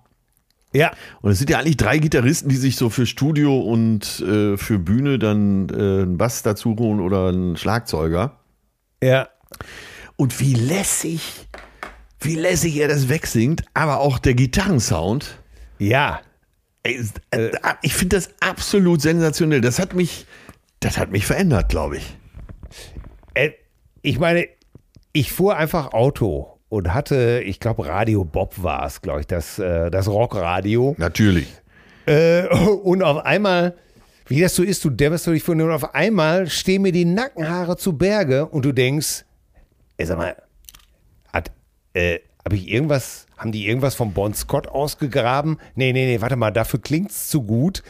[0.74, 0.92] Ja.
[1.22, 4.80] Und es sind ja eigentlich drei Gitarristen, die sich so für Studio und äh, für
[4.80, 8.40] Bühne dann äh, einen Bass dazu holen oder einen Schlagzeuger.
[9.04, 9.30] Ja.
[10.16, 11.48] Und wie lässig,
[12.20, 15.41] wie lässig er das wegsingt, aber auch der Gitarrensound.
[15.82, 16.22] Ja.
[16.84, 17.50] Ist- äh,
[17.82, 19.62] ich finde das absolut sensationell.
[19.62, 20.26] Das hat mich,
[20.80, 22.18] das hat mich verändert, glaube ich.
[23.34, 23.52] Äh,
[24.04, 24.48] ich meine,
[25.12, 29.58] ich fuhr einfach Auto und hatte, ich glaube, Radio Bob war es, glaube ich, das,
[29.60, 30.96] äh, das Rockradio.
[30.98, 31.48] Natürlich.
[32.06, 32.48] Äh,
[32.84, 33.76] und auf einmal,
[34.28, 37.76] wie das so ist, du dämmerst dich von und auf einmal stehen mir die Nackenhaare
[37.78, 39.26] zu Berge und du denkst,
[39.98, 40.36] ey, sag mal,
[41.34, 41.52] hat,
[41.94, 45.58] äh, habe ich irgendwas, haben die irgendwas von Bon Scott ausgegraben?
[45.74, 47.82] Nee, nee, nee, warte mal, dafür klingt's zu gut.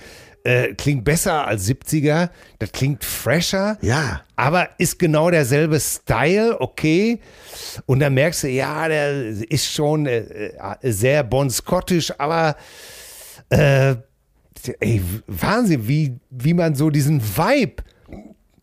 [0.46, 3.78] Äh, klingt besser als 70er, das klingt fresher.
[3.82, 4.22] Ja.
[4.38, 7.20] Aber ist genau derselbe Style, okay.
[7.86, 12.56] Und dann merkst du, ja, der ist schon äh, äh, sehr Bon Scottisch, aber
[13.50, 13.96] äh,
[14.80, 17.84] ey, Wahnsinn, wie, wie man so diesen Vibe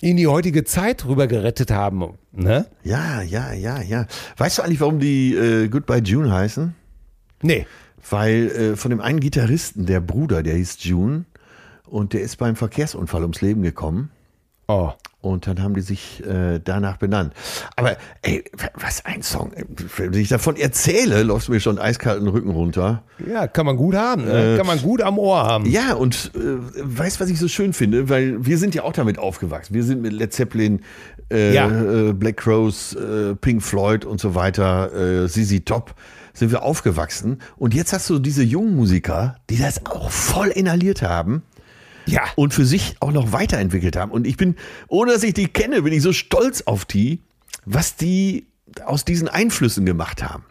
[0.01, 2.19] in die heutige Zeit rüber gerettet haben.
[2.33, 2.67] Ne?
[2.85, 4.07] Ja, ja, ja, ja.
[4.37, 6.75] Weißt du eigentlich, warum die äh, Goodbye June heißen?
[7.43, 7.67] Nee.
[8.09, 11.25] Weil äh, von dem einen Gitarristen, der Bruder, der hieß June,
[11.85, 14.11] und der ist beim Verkehrsunfall ums Leben gekommen.
[14.69, 14.93] Oh.
[15.21, 17.35] Und dann haben die sich äh, danach benannt.
[17.75, 18.45] Aber ey,
[18.75, 19.51] was ein Song.
[19.97, 23.03] Wenn ich davon erzähle, läuft mir schon eiskalten Rücken runter.
[23.29, 24.25] Ja, kann man gut haben.
[24.27, 24.55] Ne?
[24.57, 25.67] kann man gut am Ohr haben.
[25.67, 26.39] Ja, und äh,
[26.83, 28.09] weißt was ich so schön finde?
[28.09, 29.75] Weil wir sind ja auch damit aufgewachsen.
[29.75, 30.83] Wir sind mit Led Zeppelin,
[31.33, 31.69] äh, Ja.
[31.69, 35.95] äh, Black Crows, äh, Pink Floyd und so weiter, äh, ZZ Top,
[36.33, 37.39] sind wir aufgewachsen.
[37.57, 41.43] Und jetzt hast du diese jungen Musiker, die das auch voll inhaliert haben
[42.11, 42.23] Ja.
[42.37, 44.11] und für sich auch noch weiterentwickelt haben.
[44.11, 44.57] Und ich bin,
[44.89, 47.23] ohne dass ich die kenne, bin ich so stolz auf die,
[47.65, 48.47] was die
[48.85, 50.45] aus diesen Einflüssen gemacht haben.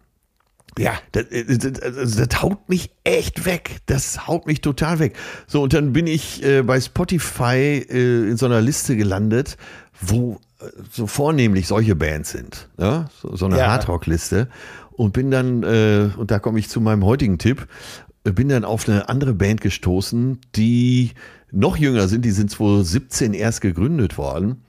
[0.77, 0.93] Ja.
[1.11, 3.77] Das, das, das, das, haut mich echt weg.
[3.87, 5.15] Das haut mich total weg.
[5.47, 9.57] So, und dann bin ich äh, bei Spotify äh, in so einer Liste gelandet,
[9.99, 12.69] wo äh, so vornehmlich solche Bands sind.
[12.77, 13.09] Ja?
[13.21, 13.67] So, so eine Ja.
[13.67, 14.49] Hardrock-Liste.
[14.91, 18.65] Und bin dann, äh, und da komme ich zu meinem heutigen Tipp, äh, bin dann
[18.65, 21.11] auf eine andere Band gestoßen, die
[21.51, 22.25] noch jünger sind.
[22.25, 24.63] Die sind 2017 erst gegründet worden,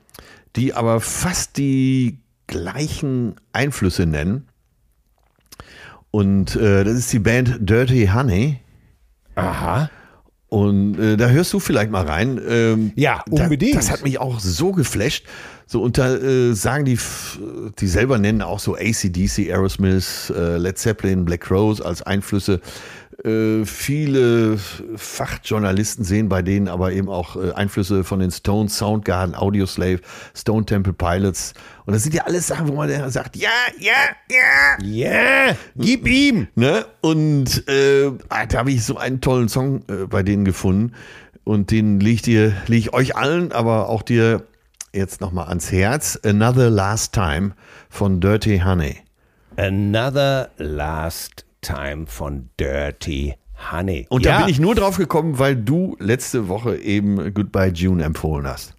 [0.57, 4.49] die aber fast die gleichen Einflüsse nennen.
[6.11, 8.61] Und äh, das ist die Band Dirty Honey.
[9.35, 9.91] Aha.
[10.49, 12.41] Und äh, da hörst du vielleicht mal rein.
[12.49, 13.75] Ähm, Ja, unbedingt.
[13.75, 15.27] Da, das hat mich auch so geflasht.
[15.67, 16.99] So, und da äh, sagen die,
[17.79, 22.63] die selber nennen auch so ACDC, Aerosmith, äh, Led Zeppelin, Black Crowes als Einflüsse.
[23.25, 29.35] Äh, viele Fachjournalisten sehen bei denen aber eben auch äh, Einflüsse von den Stones, Soundgarden,
[29.35, 30.01] Audioslave,
[30.37, 31.55] Stone Temple Pilots.
[31.85, 33.51] Und das sind ja alles Sachen, wo man sagt, ja,
[33.81, 33.93] ja,
[34.31, 36.47] ja, Ja, gib ihm.
[36.55, 36.87] Ne?
[37.01, 40.95] Und äh, ah, da habe ich so einen tollen Song äh, bei denen gefunden.
[41.43, 44.47] Und den lege ich dir, lege ich euch allen, aber auch dir
[44.93, 46.21] jetzt nochmal ans Herz.
[46.23, 47.53] Another Last Time
[47.89, 48.99] von Dirty Honey.
[49.57, 51.48] Another Last Time
[52.07, 53.35] von Dirty
[53.73, 54.07] Honey.
[54.09, 58.03] Und ja, da bin ich nur drauf gekommen, weil du letzte Woche eben Goodbye June
[58.05, 58.75] empfohlen hast.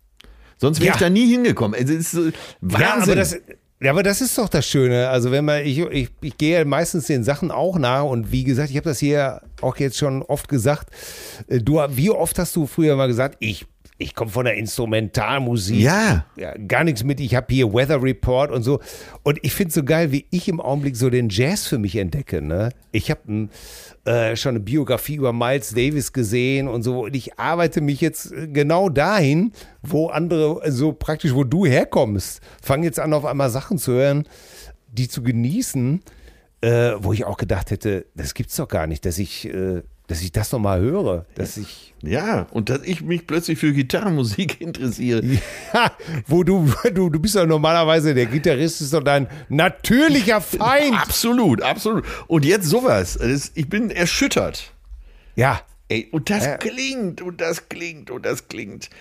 [0.57, 0.93] Sonst wäre Ja.
[0.95, 1.80] ich da nie hingekommen.
[1.82, 2.30] Es ist so
[2.61, 2.80] Wahnsinn.
[2.82, 3.38] Ja, aber das,
[3.82, 5.09] ja, aber das ist doch das Schöne.
[5.09, 8.69] Also wenn man, ich, ich, ich gehe meistens den Sachen auch nach und wie gesagt,
[8.69, 10.89] ich habe das hier auch jetzt schon oft gesagt.
[11.47, 13.65] Äh, Du, wie oft hast du früher mal gesagt, ich,
[13.99, 15.79] ich komme von der Instrumentalmusik.
[15.79, 16.25] ja.
[16.37, 17.19] ja, gar nichts mit.
[17.19, 18.79] Ich habe hier Weather Report und so.
[19.23, 21.97] Und ich finde es so geil, wie ich im Augenblick so den Jazz für mich
[21.97, 22.41] entdecke.
[22.41, 22.69] Ne?
[22.93, 23.49] Ich habe
[24.05, 27.03] äh, schon eine Biografie über Miles Davis gesehen und so.
[27.05, 29.51] Und ich arbeite mich jetzt äh, genau dahin,
[29.83, 32.41] wo andere, äh, so praktisch, wo du herkommst.
[32.63, 34.23] Fange jetzt an, auf einmal Sachen zu hören,
[34.87, 36.01] die zu genießen,
[36.61, 40.22] äh, wo ich auch gedacht hätte, das gibt's doch gar nicht, dass ich, äh, dass
[40.22, 41.26] ich das nochmal höre.
[41.36, 41.93] Dass ich.
[42.01, 45.22] Ja, und dass ich mich plötzlich für Gitarrenmusik interessiere.
[45.74, 45.91] Ja,
[46.28, 50.99] wo du, du, du bist doch normalerweise, der Gitarrist ist doch dein natürlicher Feind.
[50.99, 52.03] Absolut, absolut.
[52.28, 53.18] Und jetzt sowas.
[53.55, 54.74] Ich bin erschüttert.
[55.36, 56.57] Ja, Ey, und das Ja.
[56.57, 58.91] klingt, und das klingt, und das klingt.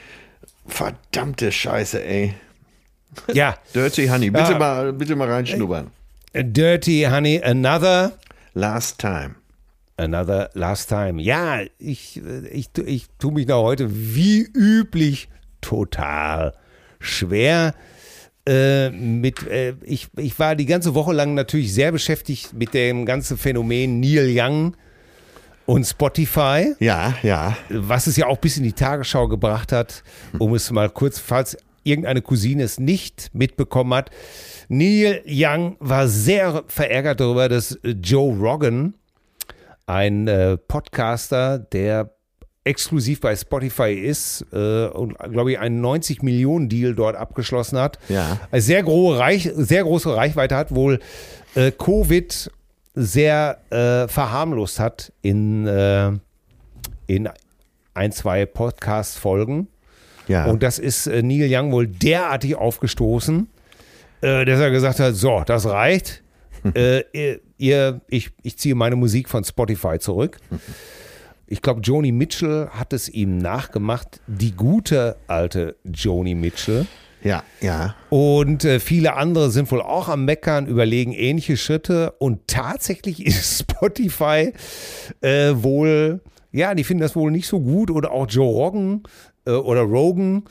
[0.66, 2.34] Verdammte Scheiße, ey.
[3.32, 3.56] ja.
[3.74, 4.58] Dirty Honey, bitte, Ja.
[4.58, 5.90] mal, bitte mal reinschnuppern.
[6.34, 8.12] Dirty Honey, another,
[8.54, 9.34] Last time.
[9.98, 11.20] Another last time.
[11.20, 12.20] Ja, ich,
[12.50, 15.28] ich, ich tue mich da heute wie üblich
[15.60, 16.54] total
[17.00, 17.74] schwer.
[18.46, 23.04] Äh, mit, äh, ich, ich war die ganze Woche lang natürlich sehr beschäftigt mit dem
[23.04, 24.76] ganzen Phänomen Neil Young
[25.66, 26.74] und Spotify.
[26.78, 27.56] Ja, ja.
[27.68, 30.02] was es ja auch bis in die Tagesschau gebracht hat,
[30.38, 34.10] um es mal kurz, falls irgendeine Cousine es nicht mitbekommen hat.
[34.68, 38.94] Neil Young war sehr verärgert darüber, dass Joe Rogan,
[39.88, 42.10] ein äh, Podcaster, der
[42.64, 47.98] exklusiv bei Spotify ist äh, und, glaube ich, einen 90 Millionen Deal dort abgeschlossen hat.
[48.10, 48.38] Ja.
[48.50, 51.00] Eine sehr, große Reich, sehr große Reichweite hat, wohl
[51.54, 52.50] äh, Covid
[52.94, 56.10] sehr äh, verharmlost hat in, äh,
[57.06, 57.30] in
[57.94, 59.68] ein, zwei Podcast-Folgen.
[60.26, 60.44] Ja.
[60.44, 63.48] Und das ist äh, Neil Young wohl derartig aufgestoßen,
[64.20, 66.24] dass er gesagt hat: So, das reicht.
[66.74, 70.38] Äh, ihr- ich, ich ziehe meine Musik von Spotify zurück.
[71.46, 76.86] Ich glaube, Joni Mitchell hat es ihm nachgemacht, die gute alte Joni Mitchell.
[77.24, 77.94] ja, ja.
[78.10, 82.12] Und äh, viele andere sind wohl auch am Meckern, überlegen ähnliche Schritte.
[82.18, 84.52] Und tatsächlich ist Spotify
[85.22, 86.20] äh, wohl,
[86.52, 87.90] ja, die finden das wohl nicht so gut.
[87.90, 89.02] Oder auch Joe Rogan
[89.46, 90.44] äh, oder Rogan,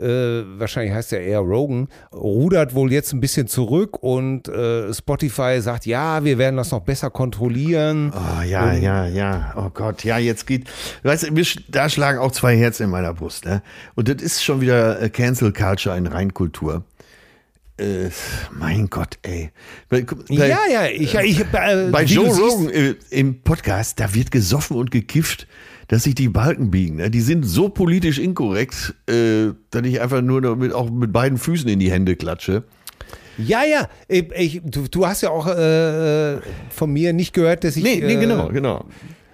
[0.00, 5.60] äh, wahrscheinlich heißt er eher Rogan, rudert wohl jetzt ein bisschen zurück und äh, Spotify
[5.60, 8.12] sagt, ja, wir werden das noch besser kontrollieren.
[8.14, 9.52] Oh, ja, ja, ja.
[9.56, 10.68] Oh Gott, ja, jetzt geht.
[11.02, 13.62] Weißt du, da schlagen auch zwei Herzen in meiner Brust, ne?
[13.94, 16.84] Und das ist schon wieder äh, Cancel Culture in Reinkultur.
[17.80, 18.10] Äh,
[18.52, 19.50] mein Gott, ey.
[19.88, 24.76] Bei, bei, ja, ja, ich, ich äh, bei Joe Rogan im Podcast, da wird gesoffen
[24.76, 25.46] und gekifft,
[25.90, 26.96] dass sich die Balken biegen.
[26.98, 27.10] Ne?
[27.10, 31.36] Die sind so politisch inkorrekt, äh, dass ich einfach nur noch mit, auch mit beiden
[31.36, 32.62] Füßen in die Hände klatsche.
[33.36, 36.36] Ja, ja, ich, ich, du, du hast ja auch äh,
[36.70, 38.84] von mir nicht gehört, dass ich, Nee, nee, äh, genau, genau.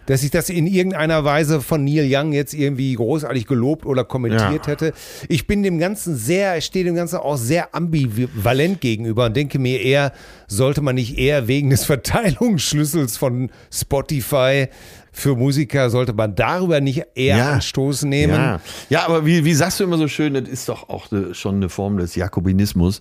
[0.07, 4.66] dass ich das in irgendeiner Weise von Neil Young jetzt irgendwie großartig gelobt oder kommentiert
[4.66, 4.73] Ja.
[4.73, 4.93] hätte.
[5.28, 9.83] Ich bin dem Ganzen sehr, stehe dem Ganzen auch sehr ambivalent gegenüber und denke mir
[9.83, 10.12] eher,
[10.47, 11.85] sollte man nicht eher wegen des
[12.41, 14.69] Verteilungsschlüssels von Spotify
[15.18, 17.52] für Musiker, sollte man darüber nicht eher Ja.
[17.55, 18.34] Anstoß nehmen?
[18.34, 18.60] Ja,
[18.90, 21.70] ja aber wie, wie sagst du immer so schön, das ist doch auch schon eine
[21.70, 23.01] Form des Jakobinismus.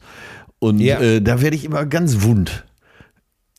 [0.59, 1.01] Und Ja.
[1.01, 2.63] äh, da werde ich immer ganz wund.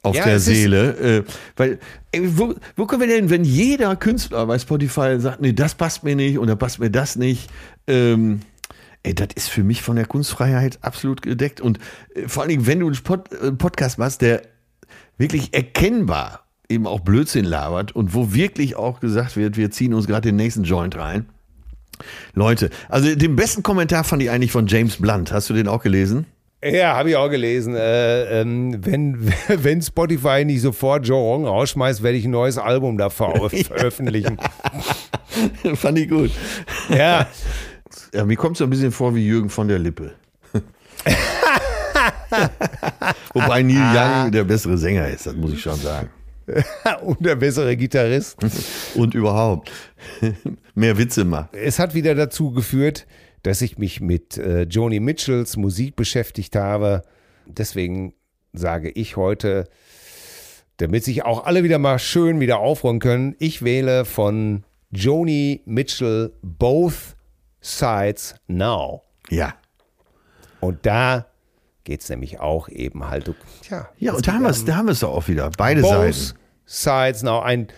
[0.03, 0.91] auf Ja, der Seele.
[1.19, 1.25] Äh,
[1.57, 1.79] weil,
[2.13, 6.03] ey, wo, wo können wir denn, wenn jeder Künstler bei Spotify sagt, nee, das passt
[6.05, 7.51] mir nicht und da passt mir das nicht,
[7.89, 8.41] ähm,
[9.03, 11.61] ey, das ist für mich von der Kunstfreiheit absolut gedeckt.
[11.61, 11.79] Und
[12.15, 14.43] äh, vor allen Dingen, wenn du einen Pod, äh, Podcast machst, der
[15.19, 20.07] wirklich erkennbar eben auch Blödsinn labert und wo wirklich auch gesagt wird, wir ziehen uns
[20.07, 21.27] gerade den nächsten Joint rein.
[22.35, 25.33] Leute, also den besten Kommentar fand ich eigentlich von James Blunt.
[25.33, 26.27] Hast du den auch gelesen?
[26.63, 27.75] Ja, habe ich auch gelesen.
[27.75, 32.99] Äh, ähm, wenn, wenn Spotify nicht sofort Joe Rogan rausschmeißt, werde ich ein neues Album
[32.99, 34.39] da ver veröffentlichen.
[35.75, 36.31] fand ich gut.
[36.89, 37.27] ja.
[38.13, 40.13] Ja, mir kommt es so ein bisschen vor wie Jürgen von der Lippe.
[43.33, 46.09] Wobei Neil Young der bessere Sänger ist, das muss ich schon sagen.
[47.03, 48.37] Und der bessere Gitarrist.
[48.95, 49.71] Und überhaupt.
[50.75, 51.55] Mehr Witze macht.
[51.55, 53.07] Es hat wieder dazu geführt,
[53.43, 57.03] dass ich mich mit äh, Joni Mitchells Musik beschäftigt habe.
[57.47, 58.15] Deswegen
[58.53, 59.69] sage ich heute,
[60.79, 66.33] damit sich auch alle wieder mal schön wieder aufräumen können, ich wähle von Joni Mitchell
[66.43, 67.17] Both
[67.61, 69.03] Sides Now.
[69.31, 69.55] Ja.
[70.61, 71.27] Und da
[71.87, 73.33] geht es nämlich auch eben halt.
[73.63, 75.51] Tja, Ja, und da haben wir es, da haben wir es doch auch wieder.
[75.57, 76.39] Beide Both Seiten.
[76.67, 77.69] Sides Now, ein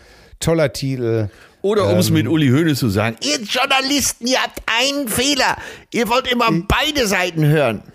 [0.40, 1.28] toller Titel.
[1.62, 5.56] Oder um es mit Uli Hoeneß zu sagen, ihr Journalisten, ihr habt einen Fehler.
[5.92, 7.82] Ihr wollt immer beide Seiten hören.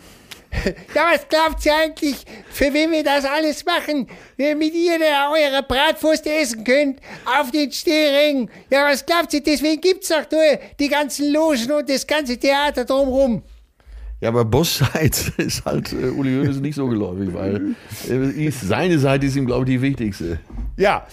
[0.94, 2.15] Ja, was glaubt ihr eigentlich,
[2.52, 4.07] für wen wir das alles machen?
[4.38, 8.52] Damit ihr da eure Bratwurst essen könnt auf den Stehringen.
[8.69, 12.85] Ja, was glaubt ihr, deswegen gibt's doch nur die ganzen Logen und das ganze Theater
[12.85, 13.41] drumrum.
[14.24, 17.76] Ja, aber Both Sides ist halt äh, Uli Hoeneß nicht so geläufig, weil
[18.08, 20.40] äh, seine Seite ist ihm, glaube ich, die wichtigste.
[20.78, 21.06] Ja,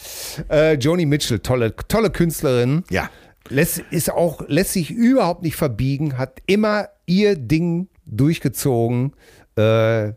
[0.48, 2.84] äh, Joni Mitchell, tolle, tolle Künstlerin.
[2.88, 3.10] Ja.
[3.48, 9.14] Lässt, ist auch, lässt sich überhaupt nicht verbiegen, hat immer ihr Ding durchgezogen.
[9.58, 10.12] Äh,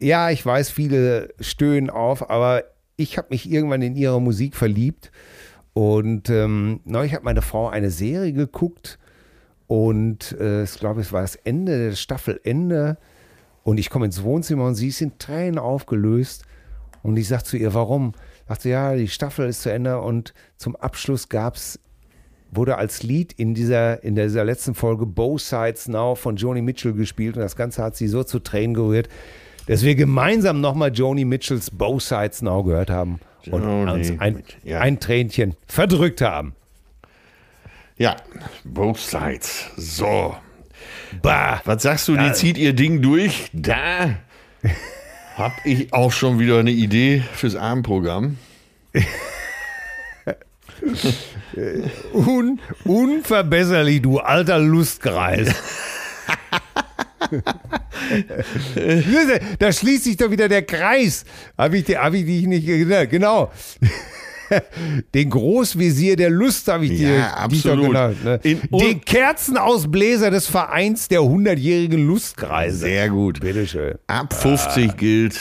[0.00, 2.64] ja, ich weiß, viele stöhnen auf, aber
[2.96, 5.12] ich habe mich irgendwann in ihre Musik verliebt.
[5.72, 8.98] Und ähm, neulich hat meine Frau eine Serie geguckt
[9.66, 12.98] und äh, ich glaube, es war das Ende der Staffelende.
[13.62, 16.44] Und ich komme ins Wohnzimmer und sie ist in Tränen aufgelöst.
[17.02, 18.12] Und ich sage zu ihr, warum?
[18.48, 21.80] Sagt sie, ja, die Staffel ist zu Ende und zum Abschluss gab's,
[22.52, 26.92] wurde als Lied in dieser, in dieser letzten Folge Both Sides Now von Joni Mitchell
[26.92, 29.08] gespielt und das Ganze hat sie so zu Tränen gerührt,
[29.66, 33.18] dass wir gemeinsam nochmal Joni Mitchells Both Sides Now gehört haben
[33.50, 34.80] und Joni uns ein, ja.
[34.80, 36.54] ein Tränchen verdrückt haben.
[37.98, 38.16] Ja,
[38.64, 39.70] Both Sides.
[39.76, 40.36] So.
[41.22, 41.62] Bah.
[41.64, 43.48] Was sagst du, die zieht ihr Ding durch?
[43.54, 44.16] Da
[45.36, 48.36] hab ich auch schon wieder eine Idee fürs Abendprogramm.
[52.12, 55.54] Un, unverbesserlich, du alter Lustkreis.
[59.58, 61.24] da schließt sich doch wieder der Kreis.
[61.56, 62.66] Habe ich, hab ich dich nicht
[63.10, 63.50] genau.
[65.14, 67.86] Den Großvisier der Lust habe ich dir Ja, absolut.
[67.86, 68.38] genannt, ne?
[68.38, 72.78] Den Kerzenausbläser des Vereins der 100-jährigen Lustkreise.
[72.78, 73.40] Sehr gut.
[73.40, 73.94] Bitteschön.
[74.06, 75.40] Ab 50 gilt.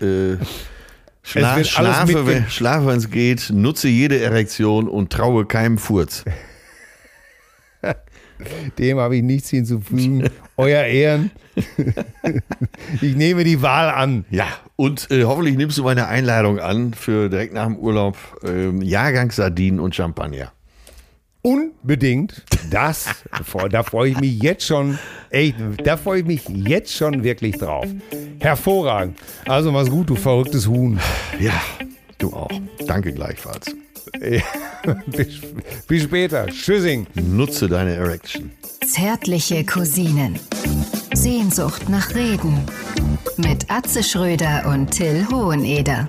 [0.00, 0.36] Äh,
[1.22, 6.24] schla schlafe, wenn- schlafe, wenn es geht, nutze jede Erektion und traue keinem Furz.
[8.78, 10.28] Dem habe ich nichts hinzufügen.
[10.56, 11.30] Euer Ehren.
[13.00, 14.24] ich nehme die Wahl an.
[14.30, 14.46] Ja,
[14.76, 19.30] und äh, hoffentlich nimmst du meine Einladung an für direkt nach dem Urlaub ähm, Jahrgang
[19.30, 20.52] Sardinen und Champagner.
[21.42, 22.44] Unbedingt.
[22.70, 23.24] Das,
[23.70, 24.98] da freue ich mich jetzt schon,
[25.30, 27.86] echt, da freue ich mich jetzt schon wirklich drauf.
[28.38, 29.18] Hervorragend.
[29.46, 31.00] Also mach's gut, du verrücktes Huhn.
[31.40, 31.60] Ja,
[32.18, 32.50] du auch.
[32.86, 33.74] Danke gleichfalls.
[35.06, 35.40] bis,
[35.86, 36.46] bis später.
[36.46, 37.06] Tschüssing.
[37.14, 38.50] Nutze deine Erection.
[38.86, 40.38] Zärtliche Cousinen.
[41.14, 42.64] Sehnsucht nach Reden.
[43.36, 46.08] Mit Atze Schröder und Till Hoheneder.